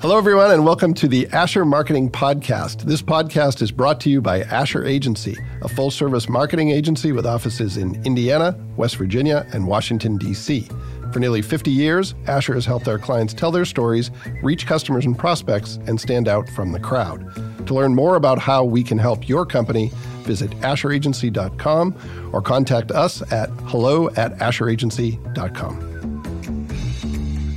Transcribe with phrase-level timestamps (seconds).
[0.00, 2.84] Hello, everyone, and welcome to the Asher Marketing Podcast.
[2.84, 7.26] This podcast is brought to you by Asher Agency, a full service marketing agency with
[7.26, 10.66] offices in Indiana, West Virginia, and Washington, D.C.
[11.12, 14.10] For nearly 50 years, Asher has helped our clients tell their stories,
[14.42, 17.66] reach customers and prospects, and stand out from the crowd.
[17.66, 19.90] To learn more about how we can help your company,
[20.22, 25.89] visit asheragency.com or contact us at hello at asheragency.com.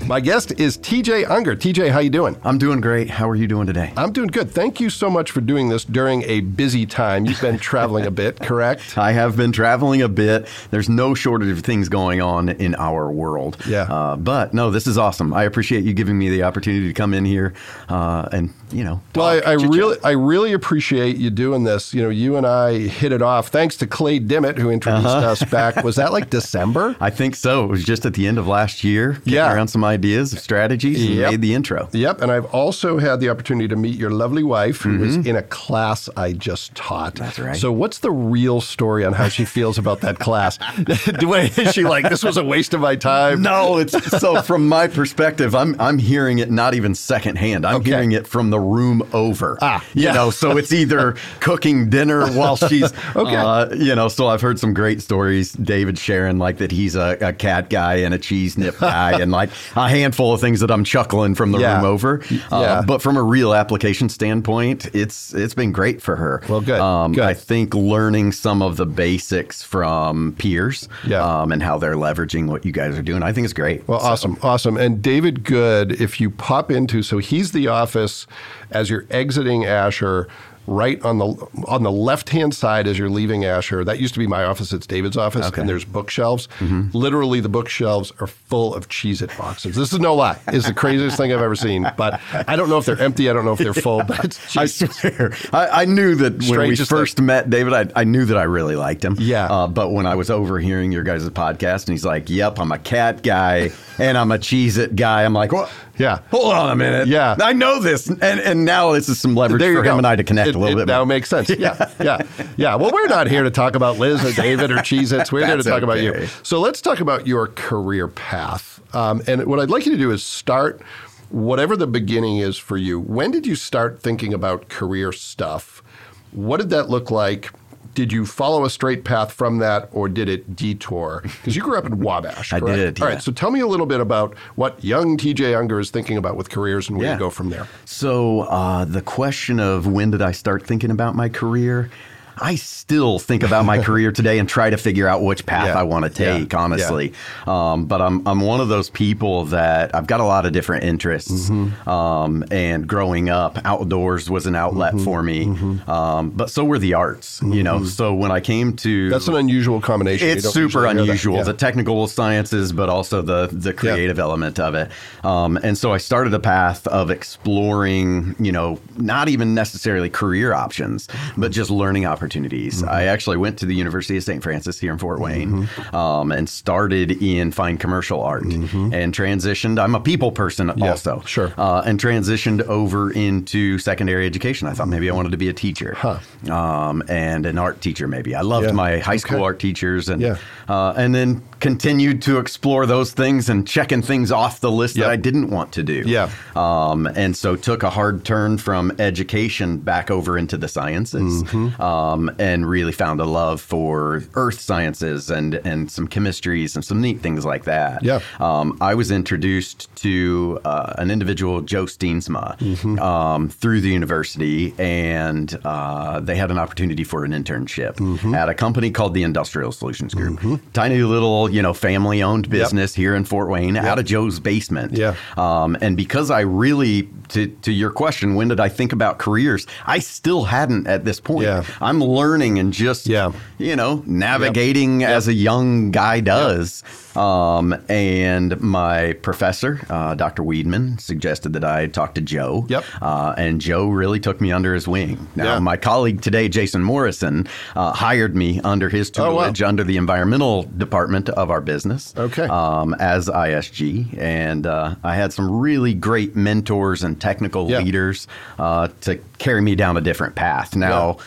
[0.07, 1.55] My guest is TJ Unger.
[1.55, 2.35] TJ, how you doing?
[2.43, 3.09] I'm doing great.
[3.09, 3.93] How are you doing today?
[3.95, 4.51] I'm doing good.
[4.51, 7.25] Thank you so much for doing this during a busy time.
[7.25, 8.97] You've been traveling a bit, correct?
[8.97, 10.47] I have been traveling a bit.
[10.71, 13.57] There's no shortage of things going on in our world.
[13.65, 13.83] Yeah.
[13.83, 15.33] Uh, but no, this is awesome.
[15.33, 17.53] I appreciate you giving me the opportunity to come in here
[17.87, 19.01] uh, and you know.
[19.15, 21.93] Well, I, I really, I really appreciate you doing this.
[21.93, 25.27] You know, you and I hit it off thanks to Clay Dimmitt, who introduced uh-huh.
[25.27, 25.83] us back.
[25.83, 26.95] Was that like December?
[26.99, 27.65] I think so.
[27.65, 29.21] It was just at the end of last year.
[29.25, 29.53] Yeah.
[29.53, 31.31] Around some ideas, of strategies, and yep.
[31.31, 31.89] made the intro.
[31.91, 32.21] Yep.
[32.21, 35.01] And I've also had the opportunity to meet your lovely wife, who mm-hmm.
[35.01, 37.15] was in a class I just taught.
[37.15, 37.55] That's right.
[37.55, 40.57] So, what's the real story on how she feels about that class?
[40.87, 43.41] is she like this was a waste of my time?
[43.41, 43.77] No.
[43.77, 47.65] It's so from my perspective, I'm I'm hearing it not even secondhand.
[47.65, 47.91] I'm okay.
[47.91, 49.57] hearing it from the room over.
[49.61, 50.13] Ah, you yeah.
[50.13, 53.35] know, so it's either cooking dinner while she's okay.
[53.35, 54.07] Uh, you know.
[54.07, 55.51] So I've heard some great stories.
[55.53, 59.31] David sharing like that he's a, a cat guy and a cheese nip guy, and
[59.31, 61.77] like a handful handful of things that I'm chuckling from the yeah.
[61.77, 62.21] room over.
[62.51, 62.81] Uh, yeah.
[62.85, 66.41] But from a real application standpoint, it's it's been great for her.
[66.47, 66.79] Well, good.
[66.79, 67.23] Um, good.
[67.23, 71.23] I think learning some of the basics from peers yeah.
[71.23, 73.87] um, and how they're leveraging what you guys are doing, I think is great.
[73.87, 74.05] Well, so.
[74.05, 74.77] awesome, awesome.
[74.77, 78.27] And David Good, if you pop into, so he's the office
[78.71, 80.27] as you're exiting Asher
[80.67, 81.25] right on the
[81.67, 83.83] on the left hand side as you're leaving Asher.
[83.83, 84.71] That used to be my office.
[84.71, 85.61] It's David's office, okay.
[85.61, 86.47] and there's bookshelves.
[86.59, 86.97] Mm-hmm.
[86.97, 89.75] Literally, the bookshelves are full of Cheez-It boxes.
[89.75, 90.39] This is no lie.
[90.47, 91.85] It's the craziest thing I've ever seen.
[91.97, 93.29] But I don't know if they're empty.
[93.29, 94.03] I don't know if they're full.
[94.13, 97.25] But I swear, I, I, knew that when we first thing.
[97.25, 99.15] met David, I, I, knew that I really liked him.
[99.19, 99.45] Yeah.
[99.45, 102.79] Uh, but when I was overhearing your guys' podcast, and he's like, "Yep, I'm a
[102.79, 106.19] cat guy and I'm a Cheez-It guy," I'm like, "What?" Yeah.
[106.31, 107.07] Hold on a minute.
[107.07, 107.35] Yeah.
[107.41, 108.09] I know this.
[108.09, 110.59] And and now this is some leverage for him and I to connect it, a
[110.59, 111.05] little it bit now more.
[111.07, 111.49] makes sense.
[111.63, 111.91] Yeah.
[112.01, 112.21] yeah.
[112.57, 112.75] Yeah.
[112.75, 115.31] Well, we're not here to talk about Liz or David or Cheez Its.
[115.31, 115.83] We're here to talk okay.
[115.83, 116.27] about you.
[116.41, 118.81] So let's talk about your career path.
[118.95, 120.81] Um, and what I'd like you to do is start
[121.29, 122.99] whatever the beginning is for you.
[122.99, 125.83] When did you start thinking about career stuff?
[126.31, 127.51] What did that look like?
[127.93, 131.21] Did you follow a straight path from that or did it detour?
[131.23, 132.65] Because you grew up in Wabash, correct?
[132.65, 133.01] I did.
[133.01, 133.15] All yeah.
[133.15, 136.35] right, so tell me a little bit about what young TJ Unger is thinking about
[136.35, 137.13] with careers and where yeah.
[137.13, 137.67] you go from there.
[137.85, 141.89] So, uh, the question of when did I start thinking about my career?
[142.37, 145.79] I still think about my career today and try to figure out which path yeah.
[145.79, 146.59] I want to take, yeah.
[146.59, 147.13] honestly.
[147.45, 147.71] Yeah.
[147.71, 150.83] Um, but I'm, I'm one of those people that I've got a lot of different
[150.83, 151.49] interests.
[151.49, 151.87] Mm-hmm.
[151.87, 155.05] Um, and growing up, outdoors was an outlet mm-hmm.
[155.05, 155.45] for me.
[155.45, 155.89] Mm-hmm.
[155.89, 157.77] Um, but so were the arts, you know.
[157.77, 157.85] Mm-hmm.
[157.85, 159.09] So when I came to.
[159.09, 160.27] That's an unusual combination.
[160.27, 161.43] It's super unusual.
[161.43, 164.89] The technical sciences, but also the, the creative element of it.
[165.23, 170.53] Um, and so I started a path of exploring, you know, not even necessarily career
[170.53, 171.07] options,
[171.37, 172.22] but just learning opportunities.
[172.29, 172.89] Mm-hmm.
[172.89, 174.41] I actually went to the University of St.
[174.43, 175.95] Francis here in Fort Wayne Mm-hmm.
[175.95, 178.93] um, and started in fine commercial art Mm-hmm.
[178.93, 179.81] and transitioned.
[179.81, 181.21] I'm a people person Yeah, also.
[181.25, 181.53] sure.
[181.57, 184.67] Uh, and transitioned over into secondary education.
[184.67, 186.19] I thought maybe I wanted to be a teacher Huh.
[186.51, 188.35] um, and an art teacher, maybe.
[188.35, 188.71] I loved Yeah.
[188.73, 189.43] my high school Okay.
[189.45, 190.37] art teachers and, Yeah.
[190.67, 195.05] uh, and then continued to explore those things and checking things off the list Yep.
[195.05, 196.03] that I didn't want to do.
[196.05, 196.29] Yeah.
[196.55, 201.81] Um, and so took a hard turn from education back over into the sciences Mm-hmm.
[202.13, 207.01] Um, and really found a love for earth sciences and, and some chemistries and some
[207.01, 208.03] neat things like that.
[208.03, 208.19] Yeah.
[208.39, 212.99] Um, I was introduced to uh, an individual, Joe Steensma, Mm-hmm.
[212.99, 218.33] um, through the university, and uh, they had an opportunity for an internship Mm-hmm.
[218.35, 220.61] at a company called the Industrial Solutions Group.
[220.73, 224.93] Tiny little, you know, family owned business here in Fort Wayne out of Joe's basement.
[224.93, 225.15] Yeah.
[225.37, 229.65] Um, and because I really, to, to your question, when did I think about careers?
[229.85, 231.43] I still hadn't at this point.
[231.47, 231.63] Yeah.
[231.81, 233.31] I'm learning and just, Yeah.
[233.57, 236.83] you know, navigating as a young guy does.
[237.15, 240.41] Um, and my professor, uh, Dr.
[240.41, 242.65] Weedman, suggested that I talk to Joe.
[242.69, 242.83] Yep.
[243.03, 245.27] Uh, and Joe really took me under his wing.
[245.35, 245.59] Now, Yeah.
[245.59, 249.29] my colleague today, Jason Morrison, uh, hired me under his Oh, wow.
[249.29, 252.15] tutelage under the environmental department of our business.
[252.17, 252.47] Okay.
[252.47, 257.79] Um, as ISG, and uh, I had some really great mentors and technical Yeah.
[257.81, 258.27] leaders
[258.57, 260.75] uh, to carry me down a different path.
[260.75, 261.17] Now.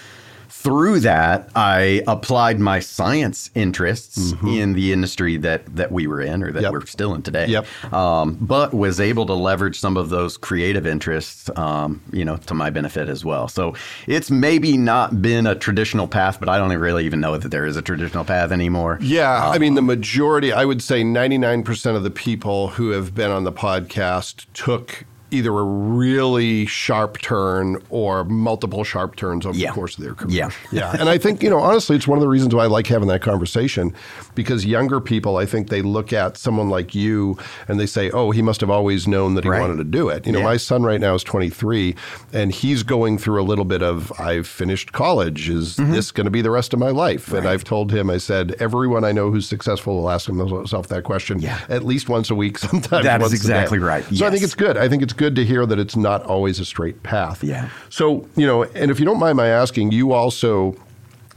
[0.67, 4.49] Through that, I applied my science interests mm-hmm.
[4.49, 6.73] in the industry that that we were in, or that yep.
[6.73, 7.47] we're still in today.
[7.47, 7.93] Yep.
[7.93, 12.55] Um, but was able to leverage some of those creative interests, um, you know, to
[12.55, 13.47] my benefit as well.
[13.47, 13.77] So
[14.09, 17.65] it's maybe not been a traditional path, but I don't really even know that there
[17.65, 18.99] is a traditional path anymore.
[19.01, 22.71] Yeah, um, I mean, the majority, I would say, ninety nine percent of the people
[22.71, 29.17] who have been on the podcast took either a really sharp turn or multiple sharp
[29.17, 29.71] turns over yeah.
[29.71, 30.35] the course of their career.
[30.37, 30.51] Yeah.
[30.73, 30.97] yeah.
[31.07, 33.09] And I think, you know, honestly, it's one of the reasons why I like having
[33.09, 33.95] that conversation
[34.35, 37.39] because younger people, I think they look at someone like you
[37.69, 39.61] and they say, oh, he must have always known that he right.
[39.61, 40.27] wanted to do it.
[40.27, 40.45] You know, yeah.
[40.45, 41.95] my son right now is 23
[42.33, 45.49] and he's going through a little bit of, I've finished college.
[45.49, 45.93] Is mm-hmm.
[45.93, 47.31] this going to be the rest of my life?
[47.31, 47.41] Right.
[47.41, 51.05] And I've told him, I said, everyone I know who's successful will ask himself that
[51.05, 51.61] question yeah.
[51.69, 53.05] at least once a week, sometimes.
[53.05, 54.05] That is exactly right.
[54.05, 54.23] So yes.
[54.23, 54.77] I think it's good.
[54.77, 57.43] I think it's good to hear that it's not always a straight path.
[57.43, 57.69] Yeah.
[57.89, 60.77] So, you know, and if you don't mind my asking, you also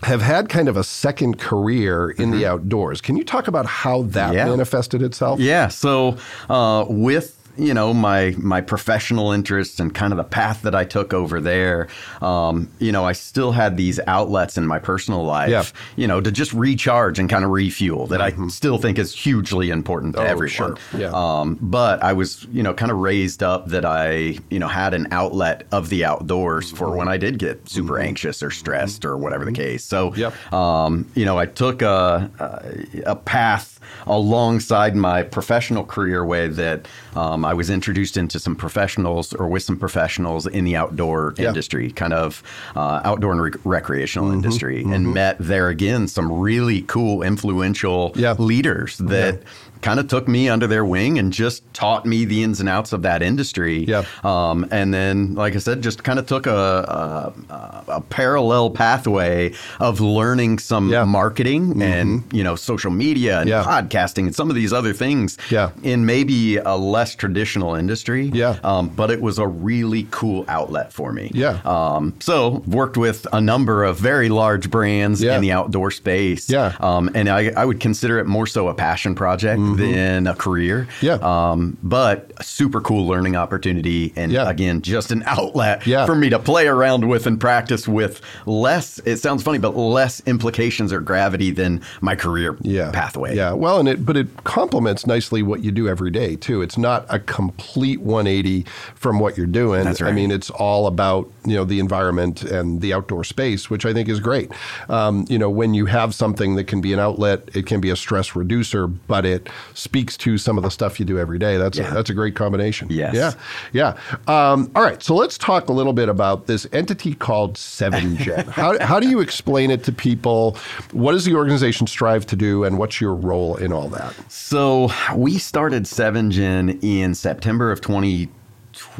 [0.03, 2.39] have had kind of a second career in mm-hmm.
[2.39, 3.01] the outdoors.
[3.01, 4.45] Can you talk about how that yeah.
[4.45, 5.39] manifested itself?
[5.39, 5.67] Yeah.
[5.67, 6.17] So,
[6.49, 10.86] uh, with you know my my professional interests and kind of the path that I
[10.86, 11.88] took over there,
[12.22, 15.63] um, you know, I still had these outlets in my personal life, yeah.
[15.96, 18.46] you know, to just recharge and kind of refuel that mm-hmm.
[18.46, 20.50] I still think is hugely important to oh, everyone.
[20.50, 20.78] Sure.
[20.98, 21.12] Yeah.
[21.13, 24.94] Um, but I was, you know, kind of raised up that I, you know, had
[24.94, 26.78] an outlet of the outdoors mm-hmm.
[26.78, 28.07] for when I did get super mm-hmm.
[28.07, 29.62] anxious or stressed or whatever the mm-hmm.
[29.62, 29.84] case.
[29.84, 30.34] So, yep.
[30.54, 36.88] um, you know, I took a, a, a path alongside my professional career way that
[37.16, 41.48] um, I was introduced into some professionals or with some professionals in the outdoor yeah.
[41.48, 42.44] industry, kind of
[42.75, 44.94] uh, outdoor and recreational mm-hmm, industry, mm-hmm.
[44.94, 48.34] and met there again some really cool, influential yeah.
[48.34, 49.36] leaders that.
[49.36, 49.50] Yeah
[49.81, 52.91] kind of took me under their wing and just taught me the ins and outs
[52.91, 53.85] of that industry.
[53.85, 54.05] Yeah.
[54.23, 59.53] Um, and then, like I said, just kind of took a, a, a, parallel pathway
[59.79, 61.05] of learning some yeah.
[61.05, 61.81] marketing mm-hmm.
[61.81, 63.63] and you know social media and yeah.
[63.63, 65.37] podcasting and some of these other things.
[65.49, 65.71] Yeah.
[65.83, 68.25] In maybe a less traditional industry.
[68.33, 68.59] Yeah.
[68.63, 71.31] Um, but it was a really cool outlet for me.
[71.33, 71.61] Yeah.
[71.63, 75.35] Um, so worked with a number of very large brands yeah.
[75.35, 76.49] in the outdoor space.
[76.49, 76.75] Yeah.
[76.79, 79.59] Um, and I, I would consider it more so a passion project.
[79.59, 79.92] Mm-hmm mm-hmm.
[79.92, 80.88] than a career.
[81.01, 81.16] Yeah.
[81.16, 84.13] Um, but a super cool learning opportunity.
[84.16, 84.50] And yeah.
[84.50, 86.06] again, just an outlet yeah.
[86.06, 90.21] for me to play around with and practice with less, it sounds funny, but less
[90.27, 92.92] implications or gravity than my career yeah.
[92.92, 93.36] pathway.
[93.36, 93.54] Yeah.
[93.54, 96.62] Well, and it, but it complements nicely what you do every day, too.
[96.62, 98.65] It's not a complete 180
[98.95, 99.86] from what you're doing.
[99.86, 100.10] That's right.
[100.10, 103.94] I mean, it's all about, you know, the environment and the outdoor space, which I
[103.94, 104.51] think is great.
[104.88, 107.89] Um, you know, when you have something that can be an outlet, it can be
[107.89, 111.57] a stress reducer, but it speaks to some of the stuff you do every day.
[111.57, 111.91] That's yeah.
[111.91, 112.88] a, that's a great combination.
[112.89, 113.13] Yes.
[113.15, 113.33] Yeah.
[113.73, 114.51] Yeah.
[114.51, 115.01] Um, all right.
[115.01, 118.47] So let's talk a little bit about this entity called 7Gen.
[118.50, 120.57] how, how do you explain it to people?
[120.91, 124.13] What does the organization strive to do, and what's your role in all that?
[124.31, 128.38] So we started 7Gen in September of 2020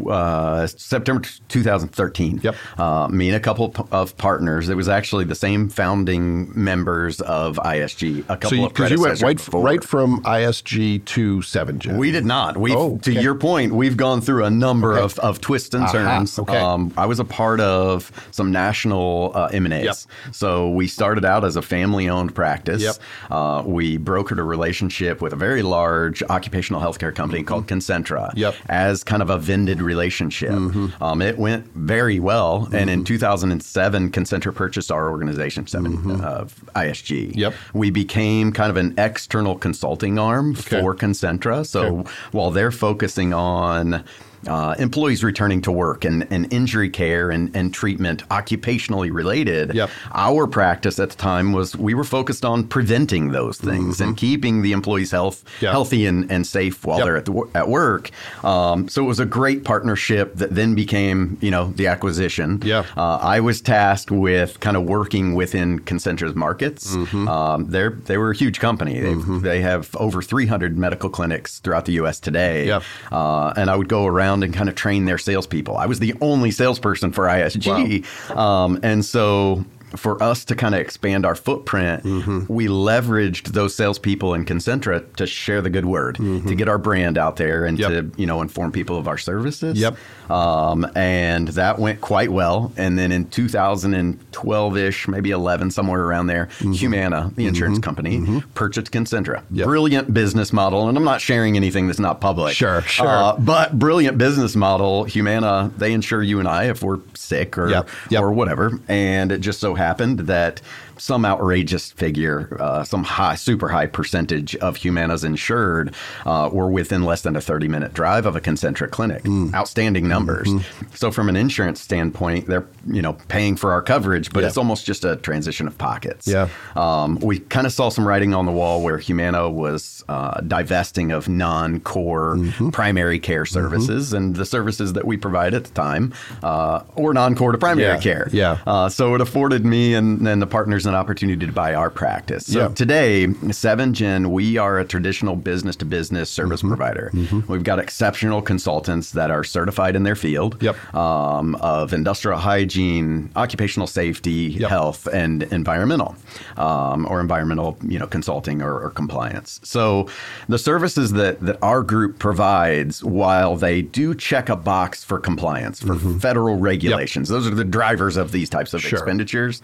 [0.07, 2.42] uh, September 2013.
[2.44, 2.56] Yep.
[2.78, 4.69] Uh, me and a couple of partners.
[4.69, 8.19] It was actually the same founding members of ISG.
[8.22, 9.22] A couple so you, of predecessors.
[9.22, 11.98] you went right, right from ISG to 7Gen.
[11.98, 12.57] We did not.
[12.57, 13.13] We, oh, okay.
[13.13, 15.04] to your point, we've gone through a number okay.
[15.04, 16.40] of, of twists and turns.
[16.40, 16.57] Okay.
[16.57, 19.84] Um, I was a part of some national uh, M&As.
[19.84, 20.36] Yep.
[20.36, 22.81] So we started out as a family-owned practice.
[22.81, 22.96] Yep.
[23.30, 27.48] Uh, we brokered a relationship with a very large occupational healthcare company mm-hmm.
[27.48, 28.31] called Concentra.
[28.36, 28.56] Yep.
[28.68, 30.51] As kind of a vended relationship.
[30.51, 31.03] Mm-hmm.
[31.03, 32.62] Um, it went very well.
[32.62, 32.75] Mm-hmm.
[32.75, 36.24] And in 2007, Concentra purchased our organization, 7 mm-hmm.
[36.24, 36.46] uh,
[36.79, 37.36] ISG.
[37.36, 37.53] Yep.
[37.74, 40.79] We became kind of an external consulting arm okay.
[40.79, 41.65] for Concentra.
[41.65, 42.12] So okay.
[42.31, 44.03] while they're focusing on
[44.48, 49.74] uh, employees returning to work and, and injury care and, and treatment occupationally related.
[49.74, 49.89] Yep.
[50.13, 54.10] Our practice at the time was we were focused on preventing those things mm-hmm.
[54.10, 55.72] and keeping the employees' health yep.
[55.72, 57.05] healthy and, and safe while yep.
[57.05, 58.12] they're at, the, at work.
[58.43, 62.62] Um, so it was a great partnership that then became, you know, the acquisition.
[62.63, 62.86] Yeah.
[62.96, 66.96] Uh, I was tasked with kind of working within Concentra's markets.
[66.96, 67.27] Mm-hmm.
[67.27, 68.96] Um, they're they were a huge company.
[68.96, 69.41] Mm-hmm.
[69.41, 72.19] They have over 300 medical clinics throughout the U.S.
[72.19, 72.67] today.
[72.67, 72.84] Yep.
[73.12, 75.77] Uh, and I would go around around and kind of train their salespeople.
[75.77, 78.05] I was the only salesperson for ISG.
[78.29, 78.65] Wow.
[78.65, 79.65] Um, and so
[79.96, 82.51] for us to kind of expand our footprint, mm-hmm.
[82.51, 86.48] we leveraged those salespeople in Concentra to share the good word, mm-hmm.
[86.48, 87.89] to get our brand out there, and yep.
[87.89, 89.79] to you know inform people of our services.
[89.79, 89.98] Yep.
[90.29, 92.72] Um, and that went quite well.
[92.77, 96.74] And then in 2012-ish, maybe 11, somewhere around there, mm-hmm.
[96.74, 97.84] Humana, the insurance mm-hmm.
[97.84, 98.39] company, mm-hmm.
[98.53, 99.43] purchased Concentra.
[99.50, 99.65] Yep.
[99.65, 102.55] Brilliant business model, and I'm not sharing anything that's not public.
[102.55, 103.08] Sure, sure.
[103.08, 105.05] Uh, but brilliant business model.
[105.05, 107.89] Humana, they insure you and I if we're sick or yep.
[108.10, 108.22] Yep.
[108.22, 110.62] or whatever, and it just so happened that
[111.00, 115.94] some outrageous figure, uh, some high, super high percentage of Humana's insured
[116.25, 119.24] uh, were within less than a 30 minute drive of a Concentra clinic.
[119.24, 119.53] Mm.
[119.53, 120.48] Outstanding numbers.
[120.48, 120.96] Mm-hmm.
[120.96, 124.48] So from an insurance standpoint, they're you know paying for our coverage, but yeah.
[124.48, 126.27] it's almost just a transition of pockets.
[126.27, 126.50] Yeah.
[126.75, 131.12] Um, we kind of saw some writing on the wall where Humana was uh, divesting
[131.12, 132.70] of non-core mm-hmm.
[132.70, 133.53] primary care mm-hmm.
[133.53, 134.18] services, mm-hmm.
[134.18, 136.13] and the services that we provide at the time
[136.44, 138.00] uh, were non-core to primary yeah.
[138.00, 138.29] care.
[138.32, 138.58] Yeah.
[138.65, 142.48] Uh, so it afforded me and, and the partners an opportunity to buy our practice.
[142.48, 142.67] So yeah.
[142.69, 146.69] today, 7Gen, we are a traditional business to business service mm-hmm.
[146.69, 147.12] provider.
[147.13, 147.51] Mm-hmm.
[147.51, 150.75] We've got exceptional consultants that are certified in their field yep.
[150.93, 154.69] um, of industrial hygiene, occupational safety, yep.
[154.69, 156.15] health, and environmental
[156.58, 159.60] um, or environmental you know, consulting or, or compliance.
[159.63, 160.10] So
[160.48, 165.79] the services that, that our group provides, while they do check a box for compliance,
[165.79, 166.17] for mm-hmm.
[166.17, 167.36] federal regulations, yep.
[167.36, 168.98] those are the drivers of these types of sure.
[169.00, 169.62] expenditures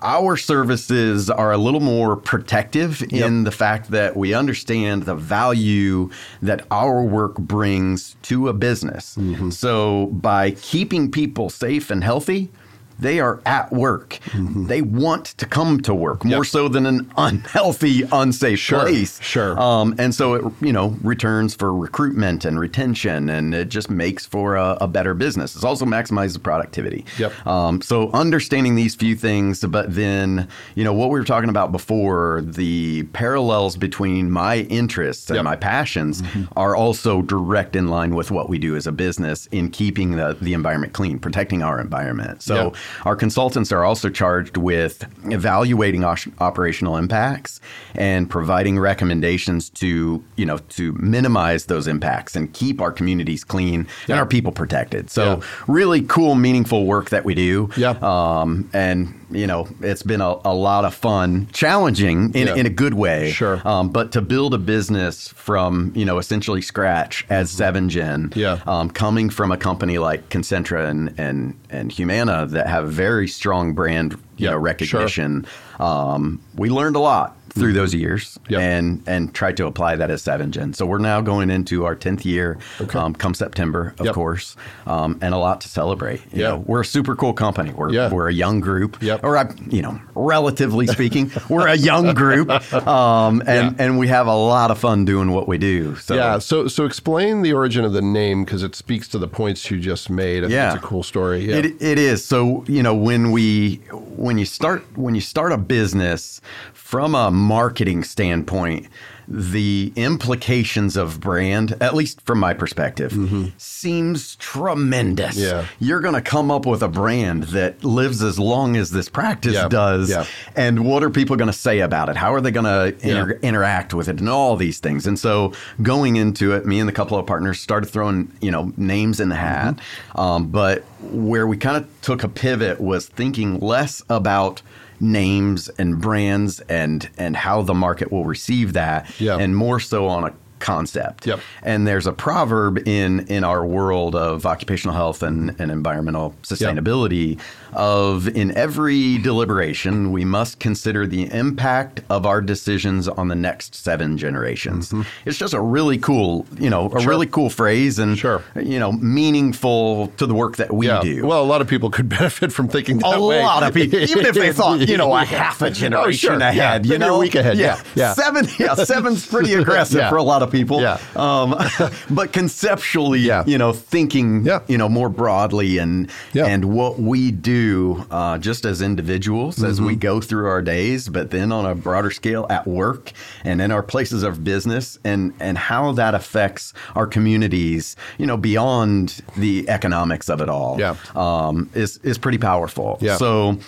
[0.00, 3.26] our services are a little more protective yep.
[3.26, 6.10] in the fact that we understand the value
[6.42, 9.16] that our work brings to a business.
[9.16, 9.50] Mm-hmm.
[9.50, 12.50] So by keeping people safe and healthy,
[12.98, 14.18] they are at work.
[14.26, 14.66] Mm-hmm.
[14.66, 16.46] They want to come to work more yep.
[16.46, 19.20] so than an unhealthy, unsafe sure, place.
[19.20, 19.58] Sure.
[19.58, 24.26] Um, and so it, you know, returns for recruitment and retention, and it just makes
[24.26, 25.56] for a, a better business.
[25.56, 27.04] It also maximizes productivity.
[27.18, 27.46] Yep.
[27.46, 31.72] Um, so understanding these few things, but then, you know, what we were talking about
[31.72, 35.44] before, the parallels between my interests and yep.
[35.44, 36.44] my passions mm-hmm.
[36.56, 40.36] are also direct in line with what we do as a business in keeping the,
[40.40, 42.42] the environment clean, protecting our environment.
[42.42, 42.76] So yep.
[43.04, 47.60] Our consultants are also charged with evaluating operational impacts
[47.94, 53.86] and providing recommendations to, you know, to minimize those impacts and keep our communities clean
[54.06, 54.14] yeah.
[54.14, 55.10] and our people protected.
[55.10, 55.46] So yeah.
[55.66, 57.70] really cool, meaningful work that we do.
[57.76, 57.96] Yeah.
[58.02, 62.54] Um, and you know, it's been a, a lot of fun, challenging in, yeah.
[62.54, 63.30] in a good way.
[63.30, 63.60] Sure.
[63.66, 67.88] Um, but to build a business from, you know, essentially scratch as mm-hmm.
[67.88, 68.60] 7Gen, yeah.
[68.66, 73.74] Um, coming from a company like Concentra and, and, and Humana that have very strong
[73.74, 74.52] brand, you yep.
[74.52, 75.86] know, recognition, sure.
[75.86, 78.60] um, we learned a lot through those years yep.
[78.60, 80.74] and and tried to apply that as 7Gen.
[80.74, 82.98] So we're now going into our 10th year okay.
[82.98, 84.14] um, come September, of yep.
[84.14, 86.20] course, um, and a lot to celebrate.
[86.32, 86.48] You yeah.
[86.48, 87.72] know, we're a super cool company.
[87.72, 88.12] We're, yeah.
[88.12, 89.22] we're a young group, yep.
[89.22, 92.50] or, I, you know, relatively speaking, we're a young group
[92.86, 93.84] um, and, yeah.
[93.84, 95.96] and we have a lot of fun doing what we do.
[95.96, 96.14] So.
[96.14, 99.70] Yeah, so, so explain the origin of the name because it speaks to the points
[99.70, 100.44] you just made.
[100.44, 100.74] I yeah.
[100.74, 101.46] it's a cool story.
[101.48, 101.56] Yeah.
[101.56, 102.24] It, it is.
[102.24, 106.40] So, you know, when we, when you start, when you start a business
[106.88, 108.86] from a marketing standpoint,
[109.28, 113.48] the implications of brand, at least from my perspective, mm-hmm.
[113.58, 115.36] seems tremendous.
[115.36, 115.66] Yeah.
[115.78, 119.52] You're going to come up with a brand that lives as long as this practice
[119.52, 119.68] yeah.
[119.68, 120.08] does.
[120.08, 120.24] Yeah.
[120.56, 122.16] And what are people going to say about it?
[122.16, 125.06] How are they going to inter- interact with it and all these things?
[125.06, 125.52] And so
[125.82, 129.28] going into it, me and a couple of partners started throwing, you know, names in
[129.28, 129.74] the hat.
[129.74, 130.20] Mm-hmm.
[130.20, 134.62] Um, but where we kind of took a pivot was thinking less about–
[135.00, 139.36] names and brands and and how the market will receive that yeah.
[139.36, 141.26] and more so on a concept.
[141.26, 141.40] Yep.
[141.62, 147.36] And there's a proverb in in our world of occupational health and, and environmental sustainability
[147.36, 147.44] yep.
[147.74, 153.74] of in every deliberation we must consider the impact of our decisions on the next
[153.74, 154.90] seven generations.
[154.90, 155.02] Mm-hmm.
[155.24, 157.08] It's just a really cool, you know, a sure.
[157.08, 158.42] really cool phrase and sure.
[158.56, 161.00] you know, meaningful to the work that we yeah.
[161.00, 161.26] do.
[161.26, 163.40] Well, a lot of people could benefit from thinking that a way.
[163.40, 166.38] A lot of people, even if they thought, you know, a half a generation oh,
[166.38, 166.40] sure.
[166.40, 166.92] ahead, yeah.
[166.92, 167.58] you know, a week ahead.
[167.58, 167.80] Yeah.
[167.94, 168.14] yeah.
[168.14, 170.80] Seven, yeah, seven's pretty aggressive for a lot of people.
[170.80, 170.98] Yeah.
[171.16, 171.54] Um,
[172.10, 173.44] but conceptually, yeah.
[173.46, 174.60] you know, thinking, yeah.
[174.68, 176.46] you know, more broadly and yeah.
[176.46, 179.66] and what we do uh, just as individuals mm-hmm.
[179.66, 180.00] as we mm-hmm.
[180.00, 183.12] go through our days, but then on a broader scale at work
[183.44, 188.36] and in our places of business and and how that affects our communities, you know,
[188.36, 190.96] beyond the economics of it all, yeah.
[191.14, 192.98] um, is is pretty powerful.
[193.00, 193.16] Yeah.
[193.16, 193.58] So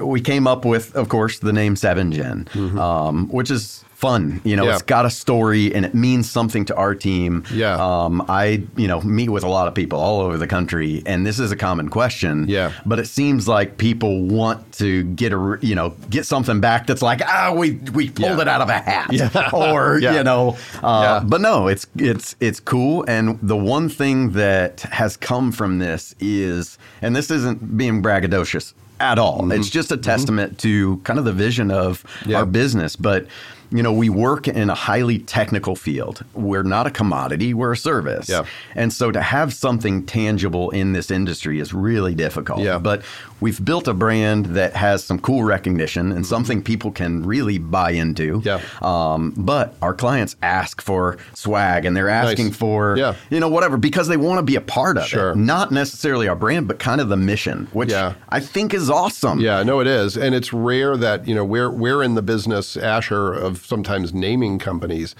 [0.00, 2.78] we came up with, of course, the name Seven Gen, mm-hmm.
[2.78, 4.40] um, which is fun.
[4.44, 4.72] You know, yeah.
[4.72, 7.44] it's got a story and it means something to our team.
[7.52, 7.74] Yeah.
[7.74, 11.26] Um, I, you know, meet with a lot of people all over the country, and
[11.26, 12.46] this is a common question.
[12.48, 12.72] Yeah.
[12.86, 17.02] But it seems like people want to get a, you know, get something back that's
[17.02, 18.40] like, ah, we we pulled yeah.
[18.40, 19.50] it out of a hat, yeah.
[19.52, 20.16] or yeah.
[20.16, 23.04] you know, uh, but no, it's it's it's cool.
[23.06, 28.72] And the one thing that has come from this is, and this isn't being braggadocious
[29.00, 29.40] at all.
[29.40, 29.52] Mm-hmm.
[29.52, 30.96] It's just a testament mm-hmm.
[30.96, 32.38] to kind of the vision of yeah.
[32.38, 33.26] our business, but
[33.70, 36.24] you know, we work in a highly technical field.
[36.34, 38.28] We're not a commodity, we're a service.
[38.28, 38.44] Yeah.
[38.74, 42.60] And so to have something tangible in this industry is really difficult.
[42.60, 42.78] Yeah.
[42.78, 43.02] But
[43.40, 47.92] we've built a brand that has some cool recognition and something people can really buy
[47.92, 48.42] into.
[48.44, 48.60] Yeah.
[48.82, 52.56] Um, but our clients ask for swag and they're asking Nice.
[52.56, 53.14] for, Yeah.
[53.30, 55.30] you know, whatever, because they want to be a part of Sure.
[55.30, 55.36] it.
[55.36, 58.14] Not necessarily our brand, but kind of the mission, which Yeah.
[58.28, 59.40] I think is awesome.
[59.40, 62.76] Yeah, no, it is, and it's rare that you know we're we're in the business,
[62.76, 65.14] Asher, of sometimes naming companies,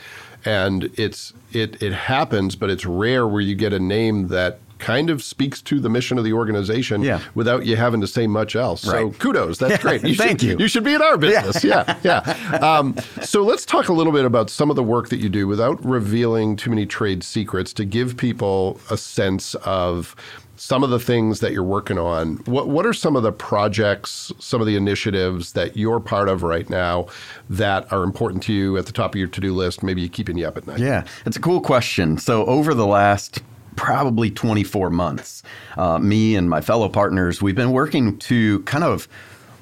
[0.45, 5.11] and it's it it happens, but it's rare where you get a name that kind
[5.11, 7.21] of speaks to the mission of the organization Yeah.
[7.35, 8.83] without you having to say much else.
[8.83, 10.01] So kudos, that's great.
[10.03, 10.57] Thank should, you.
[10.59, 11.63] You should be in our business.
[11.63, 12.19] Yeah, yeah.
[12.61, 15.47] Um, so let's talk a little bit about some of the work that you do
[15.47, 20.17] without revealing too many trade secrets to give people a sense of
[20.57, 22.37] some of the things that you're working on.
[22.45, 26.43] What what are some of the projects, some of the initiatives that you're part of
[26.43, 27.07] right now
[27.49, 30.47] that are important to you at the top of your to-do list, maybe keeping you
[30.47, 30.79] up at night?
[30.79, 32.19] Yeah, it's a cool question.
[32.19, 33.41] So, over the last
[33.77, 35.43] probably 24 months,
[35.77, 39.09] uh, me and my fellow partners, we've been working to kind of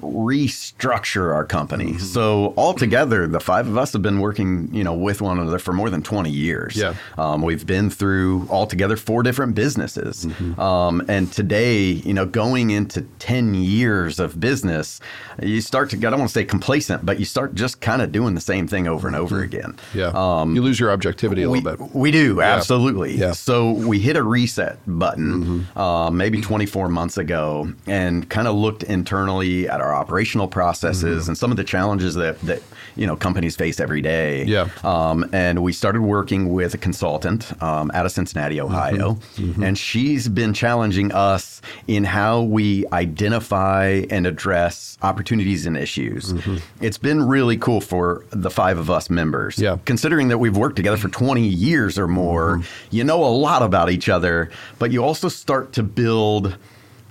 [0.01, 1.87] restructure our company.
[1.93, 1.97] Mm-hmm.
[1.99, 5.73] So altogether, the five of us have been working, you know, with one another for
[5.73, 6.75] more than 20 years.
[6.75, 6.95] Yeah.
[7.17, 10.25] Um, we've been through altogether four different businesses.
[10.25, 10.59] Mm-hmm.
[10.59, 14.99] Um, and today, you know, going into 10 years of business,
[15.41, 18.11] you start to, I don't want to say complacent, but you start just kind of
[18.11, 19.77] doing the same thing over and over again.
[19.93, 20.43] Yeah.
[20.45, 21.95] you lose your objectivity a We, little bit.
[21.95, 23.15] we do, absolutely.
[23.17, 23.27] Yeah.
[23.27, 23.33] Mm-hmm.
[23.33, 28.83] So we hit a reset button uh, maybe 24 months ago and kind of looked
[28.83, 31.29] internally at our operational processes Mm-hmm.
[31.31, 32.61] and some of the challenges that, that
[32.95, 34.43] you know companies face every day.
[34.45, 34.69] Yeah.
[34.83, 39.63] Um, and we started working with a consultant um, out of Cincinnati, Ohio, Mm-hmm.
[39.63, 46.33] and she's been challenging us in how we identify and address opportunities and issues.
[46.81, 49.55] It's been really cool for the five of us members.
[49.55, 49.63] Mm-hmm.
[49.63, 49.77] Yeah.
[49.85, 52.95] Considering that we've worked together for 20 years or more, Mm-hmm.
[52.95, 56.57] you know a lot about each other, but you also start to build.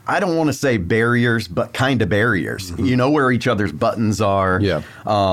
[0.08, 2.72] I don't want to say barriers, but kind of barriers.
[2.78, 4.58] You know where each other's buttons are.
[4.58, 4.64] Mm-hmm.
[4.64, 4.82] Yeah.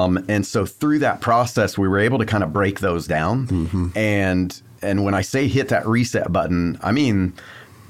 [0.04, 3.48] Um, and so through that process, we were able to kind of break those down.
[3.48, 3.98] Mm-hmm.
[3.98, 7.34] And and when I say hit that reset button, I mean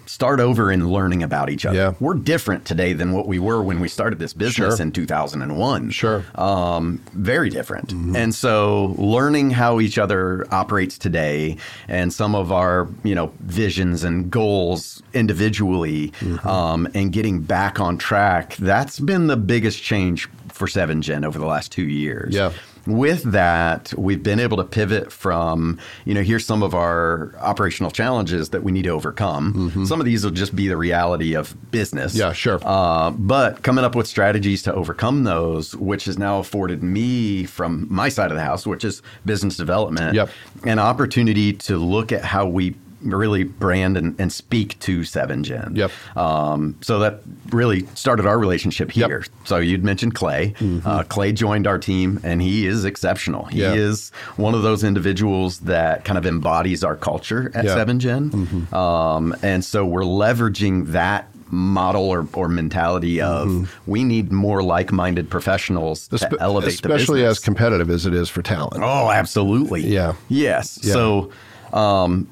[0.05, 1.77] start over in learning about each other.
[1.77, 1.93] Yeah.
[1.99, 4.81] We're different today than what we were when we started this business Sure.
[4.85, 5.89] in 2001.
[5.91, 6.23] Sure.
[6.35, 7.89] Um, very different.
[7.89, 8.15] Mm-hmm.
[8.15, 14.03] And so learning how each other operates today and some of our, you know, visions
[14.03, 16.47] and goals individually Mm-hmm.
[16.47, 21.45] um, and getting back on track, that's been the biggest change for 7Gen over the
[21.45, 22.33] last two years.
[22.33, 22.51] Yeah.
[22.85, 27.89] With that, we've been able to pivot from, you know, here's some of our operational
[27.91, 29.85] challenges that we need to overcome.
[29.87, 32.13] Some of these will just be the reality of business.
[32.13, 32.21] Mm-hmm.
[32.21, 32.59] Yeah, sure.
[32.63, 37.87] Uh, but coming up with strategies to overcome those, which has now afforded me from
[37.89, 40.29] my side of the house, which is business development, Yep.
[40.65, 45.73] an opportunity to look at how we really brand and, and speak to Seven Gen.
[45.75, 45.91] Yep.
[46.17, 49.09] Um, so that really started our relationship Yep.
[49.09, 49.25] here.
[49.43, 50.53] So you'd mentioned Clay.
[50.85, 53.45] Uh, Clay joined our team, and he is exceptional.
[53.45, 53.73] He Yeah.
[53.73, 57.75] is one of those individuals that kind of embodies our culture at Yeah.
[57.75, 58.73] 7Gen.
[58.73, 65.29] Um, and so we're leveraging that model or, or mentality of we need more like-minded
[65.29, 68.81] professionals to Espe- elevate especially as competitive as it is for talent.
[68.83, 69.85] Oh, absolutely.
[69.87, 70.13] Yeah.
[70.27, 70.79] Yes.
[70.81, 70.93] Yeah.
[70.93, 71.31] So,
[71.71, 72.27] um,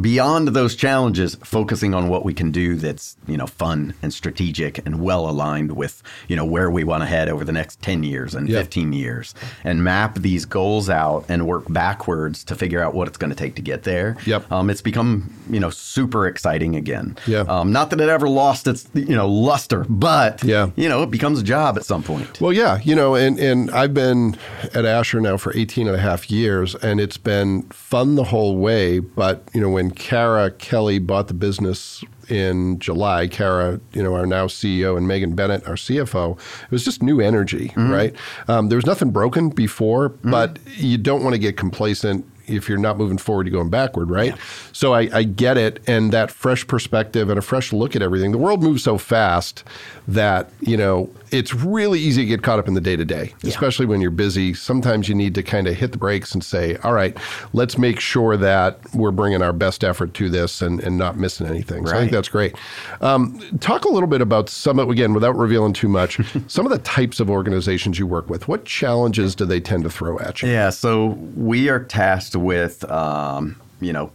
[0.00, 4.84] beyond those challenges, focusing on what we can do that's you know fun and strategic
[4.86, 8.02] and well aligned with you know where we want to head over the next ten
[8.02, 8.58] years and Yeah.
[8.60, 13.16] fifteen years, and map these goals out and work backwards to figure out what it's
[13.18, 14.16] going to take to get there.
[14.26, 14.50] Yep.
[14.50, 17.16] Um, it's become you know super exciting again.
[17.26, 17.40] Yeah.
[17.48, 20.70] Um, not that it ever lost its you know luster, but Yeah.
[20.76, 22.40] you know it becomes a job at some point.
[22.40, 24.36] Well, yeah, you know, and, and I've been
[24.74, 28.56] at Asher now for 18 and a half years, and it's been fun the whole
[28.56, 28.98] way.
[28.98, 34.26] But, you know, when Kara Kelly bought the business in July, Kara, you know, our
[34.26, 38.14] now CEO, and Megan Bennett, our CFO, it was just new energy, right?
[38.48, 42.78] Um, there was nothing broken before, but you don't want to get complacent if you're
[42.78, 44.34] not moving forward, you're going backward, right?
[44.72, 48.32] So I, I get it, and that fresh perspective and a fresh look at everything.
[48.32, 49.64] The world moves so fast
[50.08, 53.34] that you know it's really easy to get caught up in the day to day,
[53.42, 54.54] especially when you're busy.
[54.54, 57.16] Sometimes you need to kind of hit the brakes and say, "All right,
[57.52, 61.46] let's make sure that we're bringing our best effort to this and, and not missing
[61.46, 62.54] anything." So I think that's great.
[63.00, 66.72] Um, talk a little bit about some of again, without revealing too much, some of
[66.72, 68.46] the types of organizations you work with.
[68.46, 70.48] What challenges do they tend to throw at you?
[70.48, 74.12] Yeah, so we are tasked with, um, you know,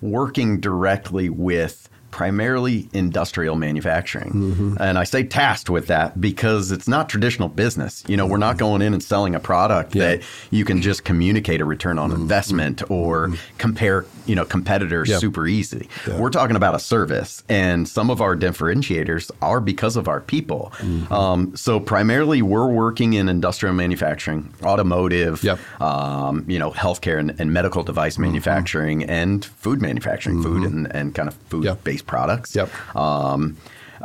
[0.00, 4.30] working directly with primarily industrial manufacturing.
[4.30, 4.76] Mm-hmm.
[4.78, 8.04] And I say tasked with that because it's not traditional business.
[8.06, 10.04] You know, we're not going in and selling a product Yeah.
[10.04, 10.22] that
[10.52, 12.22] you can just communicate a return on mm-hmm.
[12.22, 13.56] investment or mm-hmm.
[13.58, 15.18] compare, you know, competitors Yeah.
[15.18, 15.88] super easy.
[16.18, 20.72] We're talking about a service, and some of our differentiators are because of our people.
[21.10, 25.58] Um, so primarily, we're working in industrial manufacturing, automotive, Yep.
[25.80, 31.14] um, you know, healthcare and, and medical device manufacturing, and food manufacturing, food and, and
[31.14, 32.54] kind of food-based products.
[32.54, 32.70] Yep.
[32.96, 33.56] Um,